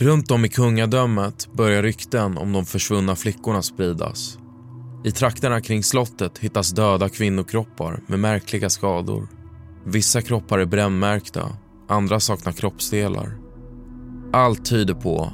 Runt 0.00 0.30
om 0.30 0.44
i 0.44 0.48
kungadömet 0.48 1.48
börjar 1.52 1.82
rykten 1.82 2.38
om 2.38 2.52
de 2.52 2.66
försvunna 2.66 3.16
flickorna 3.16 3.62
spridas. 3.62 4.38
I 5.04 5.10
trakterna 5.10 5.60
kring 5.60 5.82
slottet 5.82 6.38
hittas 6.38 6.70
döda 6.70 7.08
kvinnokroppar 7.08 8.00
med 8.06 8.18
märkliga 8.18 8.70
skador. 8.70 9.28
Vissa 9.84 10.22
kroppar 10.22 10.58
är 10.58 10.66
brännmärkta, 10.66 11.56
andra 11.88 12.20
saknar 12.20 12.52
kroppsdelar. 12.52 13.38
Allt 14.32 14.64
tyder 14.64 14.94
på 14.94 15.32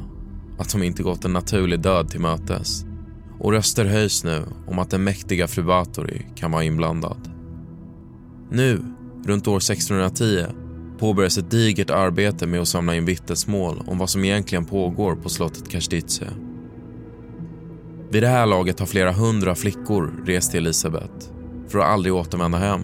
att 0.58 0.72
de 0.72 0.82
inte 0.82 1.02
gått 1.02 1.24
en 1.24 1.32
naturlig 1.32 1.80
död 1.80 2.08
till 2.08 2.20
mötes. 2.20 2.84
Och 3.40 3.52
röster 3.52 3.84
höjs 3.84 4.24
nu 4.24 4.44
om 4.66 4.78
att 4.78 4.90
den 4.90 5.04
mäktiga 5.04 5.48
fru 5.48 5.62
Bathory 5.62 6.22
kan 6.34 6.50
vara 6.50 6.64
inblandad. 6.64 7.30
Nu, 8.50 8.84
runt 9.24 9.48
år 9.48 9.56
1610, 9.56 10.46
påbörjas 10.98 11.38
ett 11.38 11.50
digert 11.50 11.90
arbete 11.90 12.46
med 12.46 12.60
att 12.60 12.68
samla 12.68 12.94
in 12.94 13.04
vittnesmål 13.04 13.82
om 13.86 13.98
vad 13.98 14.10
som 14.10 14.24
egentligen 14.24 14.64
pågår 14.64 15.16
på 15.16 15.28
slottet 15.28 15.68
Kastitse. 15.68 16.26
Vid 18.10 18.22
det 18.22 18.28
här 18.28 18.46
laget 18.46 18.78
har 18.80 18.86
flera 18.86 19.12
hundra 19.12 19.54
flickor 19.54 20.24
rest 20.26 20.50
till 20.50 20.60
Elisabeth 20.60 21.30
för 21.68 21.78
att 21.78 21.84
aldrig 21.84 22.14
återvända 22.14 22.58
hem. 22.58 22.80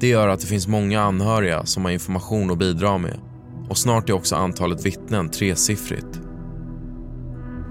Det 0.00 0.08
gör 0.08 0.28
att 0.28 0.40
det 0.40 0.46
finns 0.46 0.68
många 0.68 1.00
anhöriga 1.00 1.66
som 1.66 1.84
har 1.84 1.92
information 1.92 2.50
att 2.50 2.58
bidra 2.58 2.98
med 2.98 3.20
och 3.68 3.78
snart 3.78 4.08
är 4.08 4.12
också 4.12 4.36
antalet 4.36 4.86
vittnen 4.86 5.30
tresiffrigt. 5.30 6.20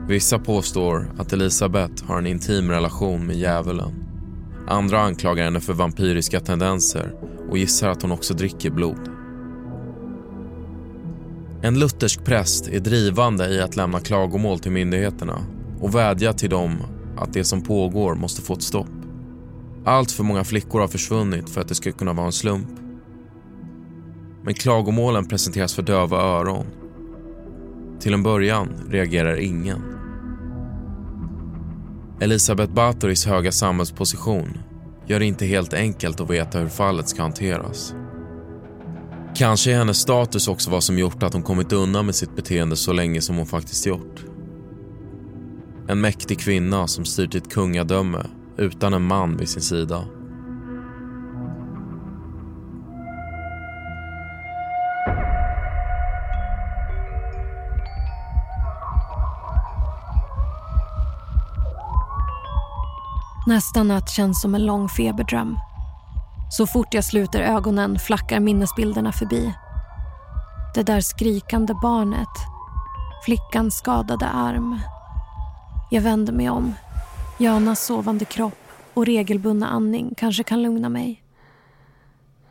Vissa 0.08 0.39
påstår 0.39 1.12
att 1.17 1.34
Elisabeth 1.34 2.06
har 2.06 2.17
en 2.17 2.28
intim 2.28 2.69
relation 2.69 3.28
med 3.28 3.36
djävulen. 3.36 4.06
Andra 4.67 5.02
anklagar 5.02 5.43
henne 5.43 5.60
för 5.60 5.74
vampyriska 5.74 6.39
tendenser 6.39 7.13
och 7.50 7.58
gissar 7.58 7.89
att 7.89 8.02
hon 8.02 8.12
också 8.12 8.34
dricker 8.34 8.69
blod. 8.69 9.12
En 11.65 11.80
luthersk 11.80 12.23
präst 12.26 12.67
är 12.67 12.80
drivande 12.80 13.47
i 13.47 13.62
att 13.62 13.76
lämna 13.76 13.99
klagomål 13.99 14.60
till 14.60 14.71
myndigheterna 14.71 15.45
och 15.82 15.95
vädja 15.95 16.34
till 16.34 16.49
dem 16.49 16.78
att 17.17 17.34
det 17.34 17.43
som 17.43 17.62
pågår 17.62 18.15
måste 18.15 18.41
få 18.41 18.54
ett 18.54 18.62
stopp. 18.62 18.89
Allt 19.86 20.12
för 20.12 20.23
många 20.23 20.43
flickor 20.43 20.80
har 20.80 20.88
försvunnit 20.88 21.49
för 21.49 21.62
att 21.62 21.67
det 21.67 21.76
ska 21.76 21.91
kunna 21.91 22.13
vara 22.13 22.26
en 22.26 22.32
slump. 22.32 22.67
Men 24.43 24.54
klagomålen 24.54 25.28
presenteras 25.28 25.73
för 25.73 25.82
döva 25.82 26.17
öron. 26.21 26.65
Till 27.99 28.13
en 28.13 28.23
början 28.23 28.69
reagerar 28.89 29.39
ingen. 29.39 29.82
Elisabeth 32.19 32.73
Bathorys 32.73 33.26
höga 33.26 33.52
samhällsposition 33.52 34.58
gör 35.08 35.19
det 35.19 35.26
inte 35.26 35.45
helt 35.45 35.73
enkelt 35.73 36.19
att 36.19 36.30
veta 36.30 36.60
hur 36.60 36.69
fallet 36.69 37.10
ska 37.10 37.21
hanteras. 37.21 37.95
Kanske 39.36 39.72
är 39.72 39.78
hennes 39.78 39.98
status 39.98 40.48
också 40.48 40.72
vad 40.72 40.84
som 40.84 41.00
gjort 41.00 41.24
att 41.24 41.34
hon 41.34 41.43
kommit 41.43 41.74
undan 41.74 42.06
med 42.06 42.15
sitt 42.15 42.36
beteende 42.36 42.76
så 42.76 42.93
länge 42.93 43.22
som 43.22 43.36
hon 43.36 43.46
faktiskt 43.46 43.86
gjort. 43.86 44.26
En 45.88 46.02
mäktig 46.02 46.39
kvinna 46.39 46.88
som 46.88 47.06
styrt 47.06 47.36
ett 47.36 47.54
kungadöme 47.54 48.26
utan 48.58 48.93
en 48.93 49.08
man 49.08 49.38
vid 49.38 49.50
sin 49.50 49.62
sida. 49.62 50.06
Nästa 63.48 63.84
natt 63.84 64.10
känns 64.10 64.41
som 64.41 64.56
en 64.56 64.65
lång 64.65 64.89
feberdröm. 64.89 65.58
Så 66.58 66.68
fort 66.68 66.94
jag 66.94 67.04
sluter 67.04 67.42
ögonen 67.42 68.00
flackar 68.00 68.39
minnesbilderna 68.39 69.12
förbi. 69.12 69.54
Det 70.76 70.84
där 70.84 71.02
skrikande 71.02 71.74
barnet. 71.82 72.30
Flickans 73.26 73.78
skadade 73.78 74.26
arm. 74.26 74.80
Jag 75.92 76.02
vänder 76.02 76.34
mig 76.34 76.50
om. 76.50 76.74
Janas 77.38 77.86
sovande 77.86 78.26
kropp 78.26 78.58
och 78.94 79.06
regelbundna 79.06 79.68
andning 79.68 80.13
kanske 80.18 80.44
kan 80.44 80.62
lugna 80.62 80.89
mig. 80.89 81.24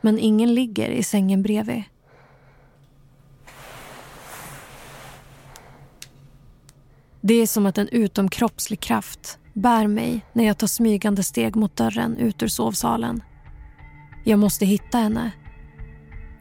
Men 0.01 0.19
ingen 0.19 0.55
ligger 0.55 0.89
i 0.89 1.03
sängen 1.03 1.43
bredvid. 1.43 1.83
Det 7.21 7.33
är 7.33 7.47
som 7.47 7.65
att 7.65 7.77
en 7.77 7.87
utomkroppslig 7.87 8.79
kraft 8.79 9.37
bär 9.53 9.87
mig 9.87 10.25
när 10.33 10.43
jag 10.43 10.57
tar 10.57 10.67
smygande 10.67 11.23
steg 11.23 11.55
mot 11.55 11.75
dörren 11.75 12.17
ut 12.17 12.43
ur 12.43 12.47
sovsalen. 12.47 13.23
Jag 14.23 14.39
måste 14.39 14.65
hitta 14.65 14.97
henne. 14.97 15.31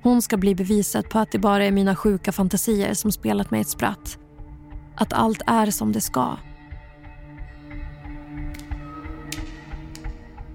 Hon 0.03 0.23
ska 0.23 0.37
bli 0.37 0.55
beviset 0.55 1.09
på 1.09 1.19
att 1.19 1.33
det 1.33 1.39
bara 1.39 1.65
är 1.65 1.71
mina 1.71 1.97
sjuka 1.97 2.33
fantasier 2.33 2.95
som 2.95 3.13
spelat 3.13 3.51
mig 3.51 3.61
ett 3.61 3.69
spratt. 3.69 4.19
Att 4.95 5.13
allt 5.13 5.43
är 5.47 5.71
som 5.71 5.93
det 5.93 6.01
ska. 6.01 6.37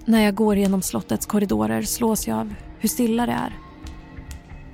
När 0.04 0.24
jag 0.24 0.34
går 0.34 0.56
genom 0.56 0.82
slottets 0.82 1.26
korridorer 1.26 1.82
slås 1.82 2.28
jag 2.28 2.38
av 2.38 2.54
hur 2.78 2.88
stilla 2.88 3.26
det 3.26 3.32
är. 3.32 3.58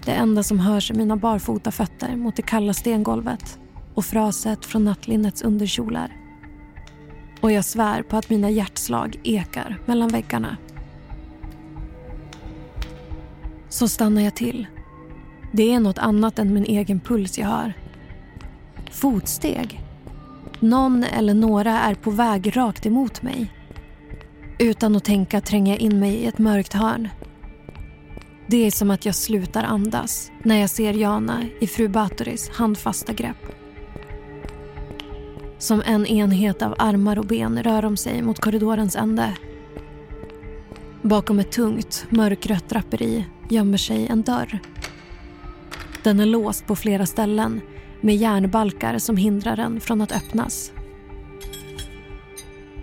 Det 0.05 0.12
enda 0.12 0.43
som 0.43 0.59
hörs 0.59 0.90
är 0.90 0.95
mina 0.95 1.17
barfota 1.17 1.71
fötter 1.71 2.17
mot 2.17 2.37
det 2.37 2.43
kalla 2.43 2.75
stengolvet 2.75 3.59
och 3.95 4.05
fraset 4.05 4.64
från 4.64 4.85
nattlinnets 4.85 5.43
underkjolar. 5.43 6.17
Och 7.40 7.53
jag 7.53 7.64
svär 7.64 8.03
på 8.03 8.17
att 8.17 8.31
mina 8.31 8.51
hjärtslag 8.51 9.21
ekar 9.25 9.79
mellan 9.87 10.09
väggarna. 10.09 10.57
Så 13.75 13.89
stannar 13.89 14.23
jag 14.23 14.35
till. 14.35 14.67
Det 15.53 15.75
är 15.75 15.81
något 15.81 15.99
annat 15.99 16.39
än 16.39 16.55
min 16.55 16.65
egen 16.65 17.01
puls 17.01 17.39
jag 17.39 17.47
hör. 17.47 17.73
Fotsteg. 18.91 19.81
Någon 20.61 21.05
eller 21.05 21.35
några 21.35 21.81
är 21.81 21.95
på 21.95 22.11
väg 22.11 22.57
rakt 22.57 22.87
emot 22.87 23.23
mig. 23.23 23.53
Utan 24.59 24.97
att 24.97 25.05
tänka 25.05 25.41
tränger 25.41 25.73
jag 25.73 25.81
in 25.81 26.01
mig 26.01 26.15
i 26.15 26.27
ett 26.27 26.39
mörkt 26.39 26.73
hörn. 26.73 27.09
Det 28.47 28.67
är 28.67 28.71
som 28.71 28.91
att 28.91 29.07
jag 29.07 29.15
slutar 29.15 29.65
andas 29.65 30.31
när 30.43 30.57
jag 30.57 30.71
ser 30.71 30.93
Jana 30.93 31.45
i 31.61 31.67
fru 31.67 31.89
Batoris 31.89 32.51
handfasta 32.51 33.13
grepp. 33.13 33.47
Som 35.59 35.83
en 35.87 36.07
enhet 36.07 36.63
av 36.63 36.75
armar 36.79 37.19
och 37.19 37.27
ben 37.27 37.63
rör 37.63 37.83
de 37.83 37.97
sig 37.97 38.23
mot 38.23 38.41
korridorens 38.41 38.97
ände. 38.97 39.37
Bakom 41.03 41.39
ett 41.39 41.53
tungt, 41.53 42.07
mörkrött 42.11 42.69
draperi 42.69 43.25
gömmer 43.50 43.78
sig 43.78 44.07
en 44.07 44.22
dörr. 44.22 44.59
Den 46.02 46.20
är 46.20 46.26
låst 46.26 46.66
på 46.66 46.76
flera 46.76 47.07
ställen 47.07 47.61
med 48.00 48.16
järnbalkar 48.16 48.98
som 48.98 49.16
hindrar 49.16 49.57
den 49.57 49.80
från 49.80 50.00
att 50.00 50.12
öppnas. 50.12 50.72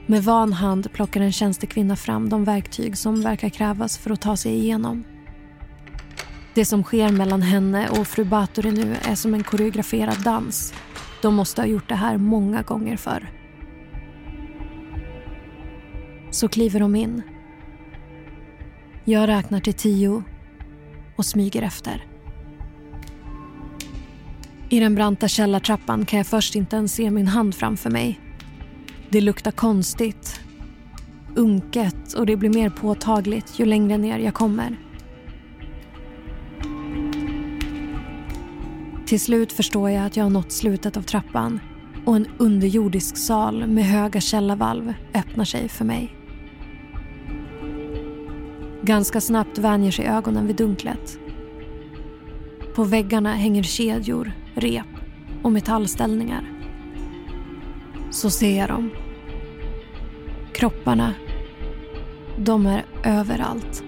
Med 0.06 0.24
van 0.24 0.54
hand 0.54 0.91
plockar 0.93 1.21
en 1.21 1.32
tjänstekvinna 1.32 1.95
fram 1.95 2.30
de 2.30 2.43
verktyg 2.43 2.97
som 2.97 3.21
verkar 3.21 3.50
krävas 3.50 3.97
för 3.97 4.12
att 4.12 4.21
ta 4.21 4.38
sig 4.38 4.54
igenom. 4.54 5.04
Det 6.54 6.65
som 6.65 6.84
sker 6.84 7.12
mellan 7.12 7.41
henne 7.41 7.89
och 7.89 8.08
fru 8.08 8.24
Bathory 8.24 8.71
nu 8.71 8.95
är 9.02 9.15
som 9.15 9.34
en 9.34 9.43
koreograferad 9.43 10.24
dans 10.24 10.74
de 11.21 11.36
måste 11.36 11.62
ha 11.62 11.67
gjort 11.67 11.89
det 11.89 11.95
här 11.95 12.17
många 12.17 12.62
gånger 12.62 12.97
förr. 12.97 13.30
Så 16.32 16.47
kliver 16.47 16.80
de 16.80 16.95
in. 16.95 17.21
Jag 19.06 19.28
räknar 19.28 19.60
till 19.60 19.74
tio 19.74 20.24
och 21.22 21.26
smyger 21.26 21.62
efter. 21.62 22.06
I 24.70 24.80
den 24.80 24.96
branta 24.96 25.28
källartrappan 25.28 26.06
kan 26.06 26.18
jag 26.18 26.28
först 26.28 26.56
inte 26.56 26.76
ens 26.76 26.94
se 26.94 27.12
min 27.12 27.28
hand 27.28 27.56
framför 27.56 27.90
mig. 27.90 28.20
Det 29.10 29.22
luktar 29.22 29.52
konstigt, 29.52 30.40
unket 31.36 32.14
och 32.14 32.26
det 32.26 32.38
blir 32.38 32.50
mer 32.50 32.70
påtagligt 32.70 33.60
ju 33.60 33.66
längre 33.66 33.98
ner 33.98 34.20
jag 34.20 34.34
kommer. 34.34 34.78
Till 39.06 39.20
slut 39.20 39.52
förstår 39.52 39.90
jag 39.90 40.06
att 40.06 40.18
jag 40.18 40.26
har 40.26 40.30
nått 40.30 40.52
slutet 40.52 40.98
av 40.98 41.02
trappan 41.02 41.60
och 42.06 42.16
en 42.16 42.28
underjordisk 42.38 43.18
sal 43.18 43.68
med 43.68 43.86
höga 43.86 44.22
källarvalv 44.22 44.94
öppnar 45.14 45.46
sig 45.46 45.70
för 45.70 45.86
mig. 45.86 46.21
Ganska 48.84 49.22
snabbt 49.22 49.58
vänjer 49.58 49.91
sig 49.91 50.06
ögonen 50.06 50.48
vid 50.48 50.56
dunklet. 50.56 51.20
På 52.76 52.84
väggarna 52.84 53.34
hänger 53.34 53.63
kedjor, 53.63 54.32
rep 54.56 54.88
och 55.44 55.52
metallställningar. 55.52 56.50
Så 58.12 58.30
ser 58.30 58.58
jag 58.58 58.70
dem. 58.70 58.89
Kropparna, 60.54 61.13
de 62.38 62.65
är 62.65 62.86
överallt. 63.04 63.84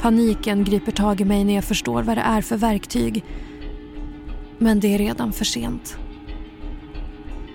Paniken 0.00 0.64
griper 0.64 0.92
tag 0.92 1.20
i 1.20 1.24
mig 1.24 1.44
när 1.44 1.54
jag 1.54 1.64
förstår 1.64 2.02
vad 2.02 2.16
det 2.16 2.22
är 2.22 2.40
för 2.40 2.56
verktyg. 2.56 3.24
Men 4.58 4.80
det 4.80 4.94
är 4.94 4.98
redan 4.98 5.32
för 5.32 5.44
sent. 5.44 5.96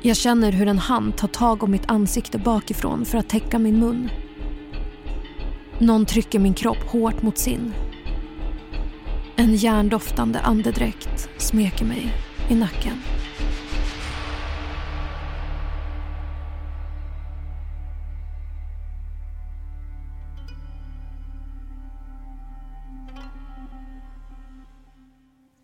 Jag 0.01 0.17
känner 0.17 0.51
hur 0.51 0.67
en 0.67 0.77
hand 0.79 1.17
tar 1.17 1.27
tag 1.27 1.63
om 1.63 1.71
mitt 1.71 1.89
ansikte 1.91 2.37
bakifrån 2.37 3.05
för 3.05 3.17
att 3.17 3.29
täcka 3.29 3.59
min 3.59 3.79
mun. 3.79 4.09
Någon 5.81 6.05
trycker 6.05 6.39
min 6.39 6.53
kropp 6.53 6.77
hårt 6.77 7.21
mot 7.21 7.37
sin. 7.37 7.73
En 9.35 9.55
järndoftande 9.55 10.39
andedräkt 10.39 11.29
smeker 11.37 11.85
mig 11.85 12.13
i 12.49 12.55
nacken. 12.55 12.93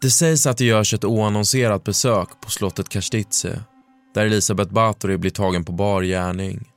Det 0.01 0.09
sägs 0.09 0.47
att 0.47 0.57
det 0.57 0.65
görs 0.65 0.93
ett 0.93 1.05
oannonserat 1.05 1.83
besök 1.83 2.29
på 2.41 2.49
slottet 2.49 2.89
Kastitse 2.89 3.59
där 4.13 4.25
Elisabeth 4.25 4.73
Bathory 4.73 5.17
blir 5.17 5.31
tagen 5.31 5.65
på 5.65 5.71
bar 5.71 6.03
gärning. 6.03 6.74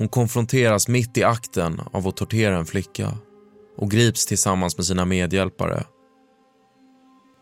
Hon 0.00 0.08
konfronteras 0.08 0.88
mitt 0.88 1.16
i 1.16 1.22
akten 1.22 1.80
av 1.92 2.08
att 2.08 2.16
tortera 2.16 2.56
en 2.56 2.66
flicka 2.66 3.12
och 3.76 3.90
grips 3.90 4.26
tillsammans 4.26 4.76
med 4.76 4.86
sina 4.86 5.04
medhjälpare. 5.04 5.84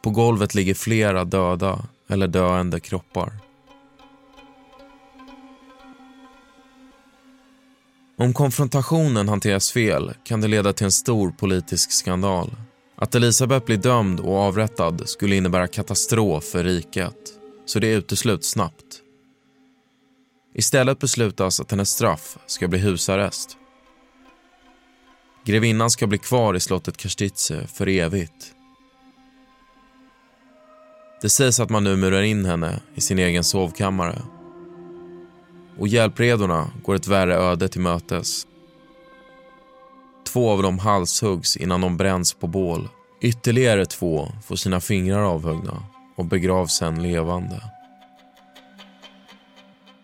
På 0.03 0.11
golvet 0.11 0.55
ligger 0.55 0.75
flera 0.75 1.25
döda 1.25 1.88
eller 2.09 2.27
döende 2.29 2.81
kroppar. 2.81 3.33
Om 8.16 8.33
konfrontationen 8.33 9.29
hanteras 9.29 9.73
fel 9.73 10.14
kan 10.25 10.40
det 10.40 10.49
leda 10.49 10.73
till 10.73 10.85
en 10.85 10.92
stor 10.92 11.31
politisk 11.31 11.92
skandal. 11.92 12.57
Att 12.97 13.14
Elisabeth 13.14 13.66
blir 13.66 13.77
dömd 13.77 14.21
och 14.21 14.37
avrättad 14.37 15.09
skulle 15.09 15.37
innebära 15.37 15.66
katastrof 15.66 16.44
för 16.44 16.64
riket, 16.64 17.16
så 17.66 17.79
det 17.79 17.92
utesluts 17.92 18.51
snabbt. 18.51 19.03
Istället 20.54 20.98
beslutas 20.98 21.61
att 21.61 21.70
hennes 21.70 21.90
straff 21.90 22.38
ska 22.46 22.68
bli 22.68 22.78
husarrest. 22.78 23.56
Grevinnan 25.44 25.90
ska 25.90 26.06
bli 26.06 26.18
kvar 26.18 26.54
i 26.54 26.61
slottet 26.61 26.96
Kastitse 26.96 27.66
för 27.66 27.88
evigt. 27.88 28.54
Det 31.22 31.28
sägs 31.28 31.61
att 31.61 31.70
man 31.70 31.84
nu 31.84 31.96
murar 31.96 32.22
in 32.22 32.44
henne 32.44 32.80
i 32.94 33.00
sin 33.00 33.18
egen 33.18 33.44
sovkammare. 33.44 34.22
Och 35.78 35.88
hjälpredorna 35.88 36.70
går 36.84 36.94
ett 36.94 37.08
värre 37.08 37.37
öde 37.37 37.68
till 37.68 37.80
mötes. 37.80 38.46
Två 40.32 40.50
av 40.50 40.62
dem 40.62 40.78
halshuggs 40.78 41.56
innan 41.56 41.80
de 41.80 41.96
bränns 41.96 42.34
på 42.34 42.46
bål. 42.46 42.88
Ytterligare 43.20 43.87
två 43.87 44.28
får 44.46 44.56
sina 44.56 44.80
fingrar 44.80 45.22
avhuggna 45.22 45.82
och 46.16 46.24
begravs 46.24 46.72
sen 46.72 47.02
levande. 47.02 47.62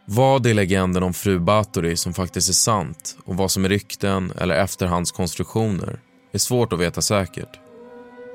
Vad 0.07 0.47
är 0.47 0.55
legenden 0.55 1.03
om 1.03 1.15
fru 1.15 1.39
Bathory 1.39 1.97
som 1.97 2.15
faktiskt 2.15 2.49
är 2.49 2.53
sant 2.53 3.17
och 3.25 3.37
vad 3.37 3.51
som 3.51 3.65
är 3.65 3.69
rykten 3.69 4.33
eller 4.39 4.55
efterhandskonstruktioner 4.55 6.01
är 6.33 6.39
svårt 6.39 6.73
att 6.73 6.79
veta 6.81 7.03
säkert. 7.03 7.61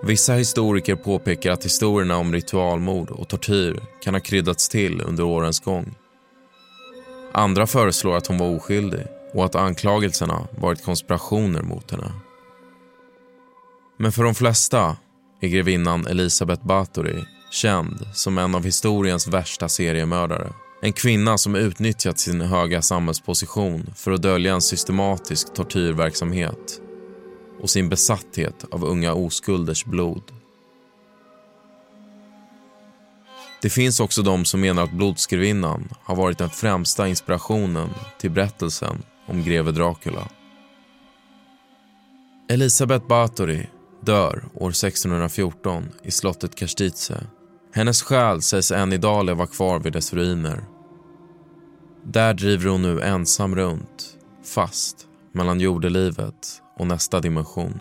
Vissa 0.03 0.33
historiker 0.33 0.95
påpekar 0.95 1.51
att 1.51 1.65
historierna 1.65 2.17
om 2.17 2.33
ritualmord 2.33 3.09
och 3.09 3.27
tortyr 3.27 3.83
kan 4.03 4.13
ha 4.13 4.21
kryddats 4.21 4.69
till 4.69 5.01
under 5.01 5.23
årens 5.23 5.59
gång. 5.59 5.95
Andra 7.33 7.67
föreslår 7.67 8.17
att 8.17 8.27
hon 8.27 8.37
var 8.37 8.55
oskyldig 8.55 9.05
och 9.33 9.45
att 9.45 9.55
anklagelserna 9.55 10.47
varit 10.57 10.85
konspirationer 10.85 11.61
mot 11.61 11.91
henne. 11.91 12.11
Men 13.97 14.11
för 14.11 14.23
de 14.23 14.35
flesta 14.35 14.97
är 15.41 15.47
grevinnan 15.47 16.07
Elisabeth 16.07 16.67
Bathory 16.67 17.23
känd 17.51 18.07
som 18.13 18.37
en 18.37 18.55
av 18.55 18.63
historiens 18.63 19.27
värsta 19.27 19.69
seriemördare. 19.69 20.53
En 20.81 20.93
kvinna 20.93 21.37
som 21.37 21.55
utnyttjat 21.55 22.19
sin 22.19 22.41
höga 22.41 22.81
samhällsposition 22.81 23.93
för 23.95 24.11
att 24.11 24.21
dölja 24.21 24.53
en 24.53 24.61
systematisk 24.61 25.53
tortyrverksamhet 25.53 26.81
och 27.61 27.69
sin 27.69 27.89
besatthet 27.89 28.65
av 28.71 28.85
unga 28.85 29.13
oskulders 29.13 29.85
blod. 29.85 30.23
Det 33.61 33.69
finns 33.69 33.99
också 33.99 34.21
de 34.21 34.45
som 34.45 34.61
menar 34.61 34.83
att 34.83 34.91
Blodskrivinnan 34.91 35.89
har 36.03 36.15
varit 36.15 36.37
den 36.37 36.49
främsta 36.49 37.07
inspirationen 37.07 37.89
till 38.19 38.31
berättelsen 38.31 39.03
om 39.25 39.43
greve 39.43 39.71
Dracula. 39.71 40.27
Elisabeth 42.49 43.07
Bathory 43.07 43.65
dör 44.01 44.43
år 44.53 44.69
1614 44.69 45.89
i 46.03 46.11
slottet 46.11 46.55
Karstice. 46.55 47.27
Hennes 47.73 48.01
själ 48.01 48.41
sägs 48.41 48.71
än 48.71 48.93
idag 48.93 49.25
leva 49.25 49.47
kvar 49.47 49.79
vid 49.79 49.93
dess 49.93 50.13
ruiner. 50.13 50.63
Där 52.03 52.33
driver 52.33 52.69
hon 52.69 52.81
nu 52.81 53.01
ensam 53.01 53.55
runt, 53.55 54.17
fast 54.43 55.07
mellan 55.31 55.59
jordelivet 55.59 56.61
och 56.79 56.87
nästa 56.87 57.19
dimension. 57.19 57.79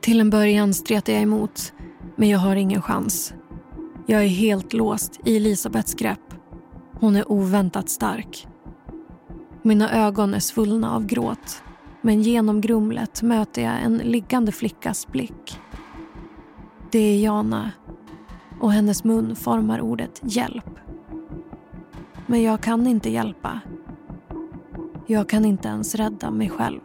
Till 0.00 0.20
en 0.20 0.30
början 0.30 0.74
stretar 0.74 1.12
jag 1.12 1.22
emot, 1.22 1.72
men 2.16 2.28
jag 2.28 2.38
har 2.38 2.56
ingen 2.56 2.82
chans. 2.82 3.34
Jag 4.06 4.22
är 4.24 4.28
helt 4.28 4.72
låst 4.72 5.20
i 5.24 5.36
Elisabeths 5.36 5.94
grepp. 5.94 6.34
Hon 7.00 7.16
är 7.16 7.32
oväntat 7.32 7.88
stark. 7.88 8.46
Mina 9.62 10.06
ögon 10.06 10.34
är 10.34 10.40
svullna 10.40 10.94
av 10.94 11.06
gråt 11.06 11.62
men 12.06 12.22
genom 12.22 12.60
grumlet 12.60 13.22
möter 13.22 13.62
jag 13.62 13.82
en 13.82 13.98
liggande 13.98 14.52
flickas 14.52 15.06
blick. 15.06 15.60
Det 16.90 16.98
är 16.98 17.20
Jana 17.20 17.70
och 18.60 18.72
hennes 18.72 19.04
mun 19.04 19.36
formar 19.36 19.80
ordet 19.80 20.20
hjälp. 20.22 20.70
Men 22.26 22.42
jag 22.42 22.60
kan 22.60 22.86
inte 22.86 23.10
hjälpa. 23.10 23.60
Jag 25.06 25.28
kan 25.28 25.44
inte 25.44 25.68
ens 25.68 25.94
rädda 25.94 26.30
mig 26.30 26.50
själv. 26.50 26.80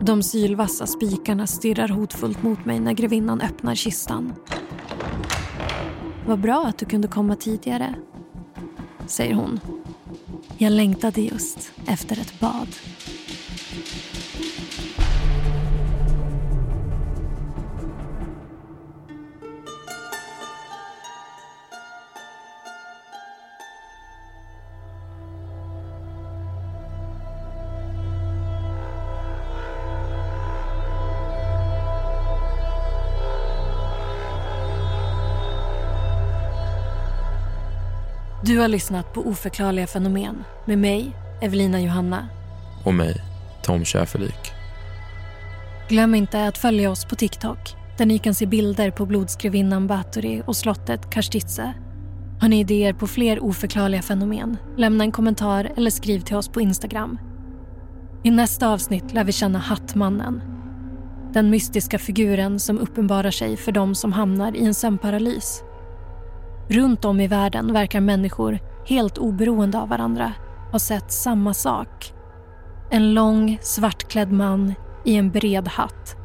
De 0.00 0.22
sylvassa 0.22 0.86
spikarna 0.86 1.46
stirrar 1.46 1.88
hotfullt 1.88 2.42
mot 2.42 2.64
mig 2.64 2.80
när 2.80 2.92
grevinnan 2.92 3.40
öppnar 3.40 3.74
kistan. 3.74 4.32
Vad 6.26 6.38
bra 6.38 6.66
att 6.66 6.78
du 6.78 6.86
kunde 6.86 7.08
komma 7.08 7.36
tidigare, 7.36 7.94
säger 9.06 9.34
hon. 9.34 9.60
Jag 10.58 10.72
längtade 10.72 11.20
just 11.20 11.72
efter 11.86 12.20
ett 12.20 12.40
bad. 12.40 12.68
Du 38.46 38.58
har 38.58 38.68
lyssnat 38.68 39.12
på 39.12 39.20
Oförklarliga 39.20 39.86
fenomen 39.86 40.44
med 40.64 40.78
mig, 40.78 41.16
Evelina 41.42 41.80
Johanna. 41.80 42.28
Och 42.84 42.94
mig, 42.94 43.16
Tom 43.62 43.84
Schäferlik. 43.84 44.52
Glöm 45.88 46.14
inte 46.14 46.46
att 46.46 46.58
följa 46.58 46.90
oss 46.90 47.04
på 47.04 47.14
TikTok 47.14 47.76
där 47.98 48.06
ni 48.06 48.18
kan 48.18 48.34
se 48.34 48.46
bilder 48.46 48.90
på 48.90 49.06
blodskrivinnan 49.06 49.86
Bathory 49.86 50.42
och 50.46 50.56
slottet 50.56 51.10
Karstitze. 51.10 51.74
Har 52.40 52.48
ni 52.48 52.60
idéer 52.60 52.92
på 52.92 53.06
fler 53.06 53.44
oförklarliga 53.44 54.02
fenomen? 54.02 54.56
Lämna 54.76 55.04
en 55.04 55.12
kommentar 55.12 55.72
eller 55.76 55.90
skriv 55.90 56.20
till 56.20 56.36
oss 56.36 56.48
på 56.48 56.60
Instagram. 56.60 57.18
I 58.22 58.30
nästa 58.30 58.68
avsnitt 58.68 59.12
lär 59.12 59.24
vi 59.24 59.32
känna 59.32 59.58
Hattmannen. 59.58 60.42
Den 61.32 61.50
mystiska 61.50 61.98
figuren 61.98 62.60
som 62.60 62.78
uppenbarar 62.78 63.30
sig 63.30 63.56
för 63.56 63.72
de 63.72 63.94
som 63.94 64.12
hamnar 64.12 64.56
i 64.56 64.64
en 64.64 64.74
sömnparalys. 64.74 65.62
Runt 66.68 67.04
om 67.04 67.20
i 67.20 67.26
världen 67.26 67.72
verkar 67.72 68.00
människor, 68.00 68.58
helt 68.86 69.18
oberoende 69.18 69.78
av 69.78 69.88
varandra, 69.88 70.32
ha 70.72 70.78
sett 70.78 71.12
samma 71.12 71.54
sak. 71.54 72.12
En 72.90 73.14
lång, 73.14 73.58
svartklädd 73.62 74.32
man 74.32 74.74
i 75.04 75.16
en 75.16 75.30
bred 75.30 75.68
hatt 75.68 76.16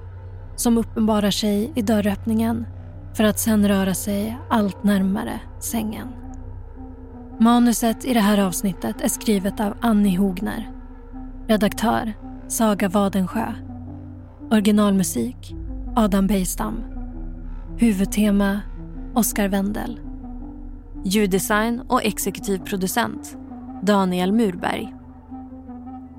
som 0.56 0.78
uppenbarar 0.78 1.32
sig 1.32 1.72
i 1.76 1.82
dörröppningen 1.82 2.66
för 3.14 3.24
att 3.24 3.40
sen 3.40 3.68
röra 3.68 3.94
sig 3.94 4.38
allt 4.50 4.84
närmare 4.84 5.40
sängen. 5.60 6.08
Manuset 7.40 8.06
i 8.06 8.14
det 8.14 8.20
här 8.20 8.38
avsnittet 8.38 9.02
är 9.02 9.08
skrivet 9.08 9.60
av 9.60 9.74
Annie 9.82 10.18
Hogner. 10.18 10.72
Redaktör 11.48 12.14
Saga 12.48 12.90
Wadensjö. 12.90 13.54
Originalmusik 14.52 15.56
Adam 15.96 16.28
Bejstam. 16.28 16.84
Huvudtema 17.78 18.62
Oscar 19.14 19.48
Wendel. 19.48 20.09
Ljuddesign 21.06 21.82
och 21.88 22.04
exekutiv 22.04 22.58
producent 22.58 23.38
Daniel 23.84 24.32
Murberg. 24.32 24.94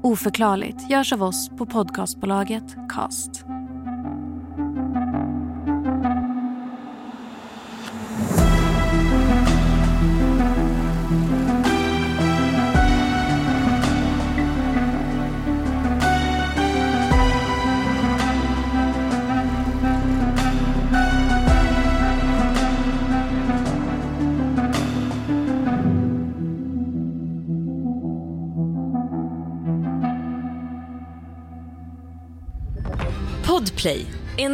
Oförklarligt 0.02 0.90
görs 0.90 1.12
av 1.12 1.22
oss 1.22 1.48
på 1.58 1.66
podcastbolaget 1.66 2.76
Cast. 2.88 3.44